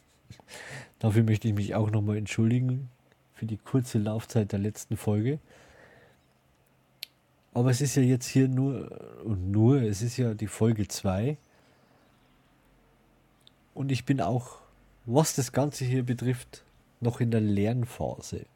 Dafür 0.98 1.22
möchte 1.22 1.48
ich 1.48 1.54
mich 1.54 1.74
auch 1.74 1.90
nochmal 1.90 2.18
entschuldigen 2.18 2.90
für 3.32 3.46
die 3.46 3.56
kurze 3.56 3.96
Laufzeit 3.98 4.52
der 4.52 4.58
letzten 4.58 4.98
Folge. 4.98 5.38
Aber 7.54 7.70
es 7.70 7.80
ist 7.80 7.94
ja 7.94 8.02
jetzt 8.02 8.26
hier 8.26 8.48
nur, 8.48 9.24
und 9.24 9.50
nur, 9.50 9.80
es 9.80 10.02
ist 10.02 10.18
ja 10.18 10.34
die 10.34 10.46
Folge 10.46 10.88
2. 10.88 11.38
Und 13.74 13.90
ich 13.90 14.04
bin 14.04 14.20
auch, 14.20 14.60
was 15.04 15.34
das 15.34 15.52
Ganze 15.52 15.84
hier 15.84 16.04
betrifft, 16.04 16.64
noch 17.00 17.20
in 17.20 17.30
der 17.30 17.40
Lernphase. 17.40 18.46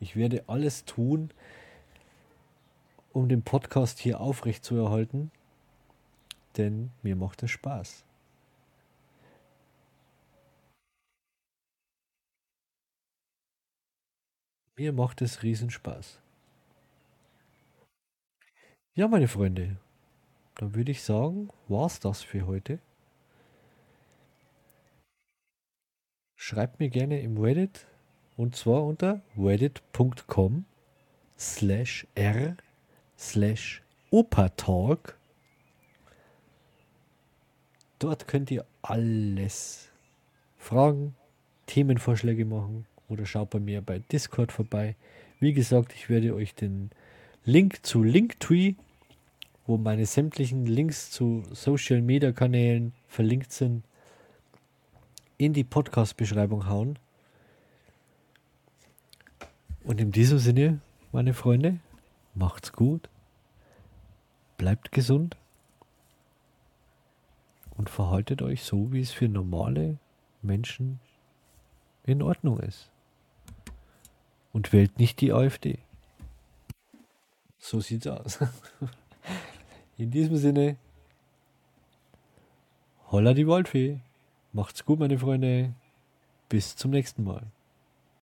Ich 0.00 0.16
werde 0.16 0.44
alles 0.46 0.84
tun, 0.84 1.30
um 3.12 3.28
den 3.28 3.42
Podcast 3.42 3.98
hier 3.98 4.20
aufrechtzuerhalten, 4.20 5.30
denn 6.56 6.90
mir 7.02 7.16
macht 7.16 7.42
es 7.42 7.50
Spaß. 7.50 8.04
Mir 14.76 14.92
macht 14.92 15.22
es 15.22 15.42
Riesenspaß. 15.42 16.18
Ja, 18.94 19.08
meine 19.08 19.28
Freunde, 19.28 19.76
dann 20.56 20.74
würde 20.74 20.90
ich 20.90 21.02
sagen, 21.02 21.48
war's 21.68 22.00
das 22.00 22.22
für 22.22 22.46
heute. 22.46 22.80
Schreibt 26.46 26.78
mir 26.78 26.90
gerne 26.90 27.22
im 27.22 27.38
Reddit 27.38 27.86
und 28.36 28.54
zwar 28.54 28.84
unter 28.84 29.22
reddit.com 29.34 30.66
slash 31.38 32.06
r 32.14 32.58
slash 33.16 33.82
opatalk. 34.10 35.16
Dort 37.98 38.28
könnt 38.28 38.50
ihr 38.50 38.66
alles 38.82 39.88
fragen, 40.58 41.14
Themenvorschläge 41.64 42.44
machen 42.44 42.84
oder 43.08 43.24
schaut 43.24 43.48
bei 43.48 43.58
mir 43.58 43.80
bei 43.80 44.00
Discord 44.00 44.52
vorbei. 44.52 44.96
Wie 45.40 45.54
gesagt, 45.54 45.94
ich 45.94 46.10
werde 46.10 46.34
euch 46.34 46.54
den 46.54 46.90
Link 47.46 47.86
zu 47.86 48.02
Linktree, 48.02 48.74
wo 49.66 49.78
meine 49.78 50.04
sämtlichen 50.04 50.66
Links 50.66 51.10
zu 51.10 51.42
Social 51.52 52.02
Media 52.02 52.32
Kanälen 52.32 52.92
verlinkt 53.06 53.50
sind, 53.50 53.82
in 55.38 55.52
die 55.52 55.64
Podcast-Beschreibung 55.64 56.66
hauen. 56.66 56.98
Und 59.82 60.00
in 60.00 60.12
diesem 60.12 60.38
Sinne, 60.38 60.80
meine 61.12 61.34
Freunde, 61.34 61.80
macht's 62.34 62.72
gut, 62.72 63.08
bleibt 64.56 64.92
gesund 64.92 65.36
und 67.76 67.90
verhaltet 67.90 68.42
euch 68.42 68.62
so, 68.62 68.92
wie 68.92 69.00
es 69.00 69.12
für 69.12 69.28
normale 69.28 69.98
Menschen 70.42 71.00
in 72.04 72.22
Ordnung 72.22 72.58
ist. 72.60 72.90
Und 74.52 74.72
wählt 74.72 74.98
nicht 74.98 75.20
die 75.20 75.32
AfD. 75.32 75.78
So 77.58 77.80
sieht's 77.80 78.06
aus. 78.06 78.38
In 79.98 80.10
diesem 80.10 80.36
Sinne, 80.36 80.76
holla 83.10 83.34
die 83.34 83.48
Waldfee. 83.48 84.00
Macht's 84.54 84.84
gut, 84.84 85.00
meine 85.00 85.18
Freunde. 85.18 85.74
Bis 86.48 86.76
zum 86.76 86.92
nächsten 86.92 87.24
Mal. 87.24 87.42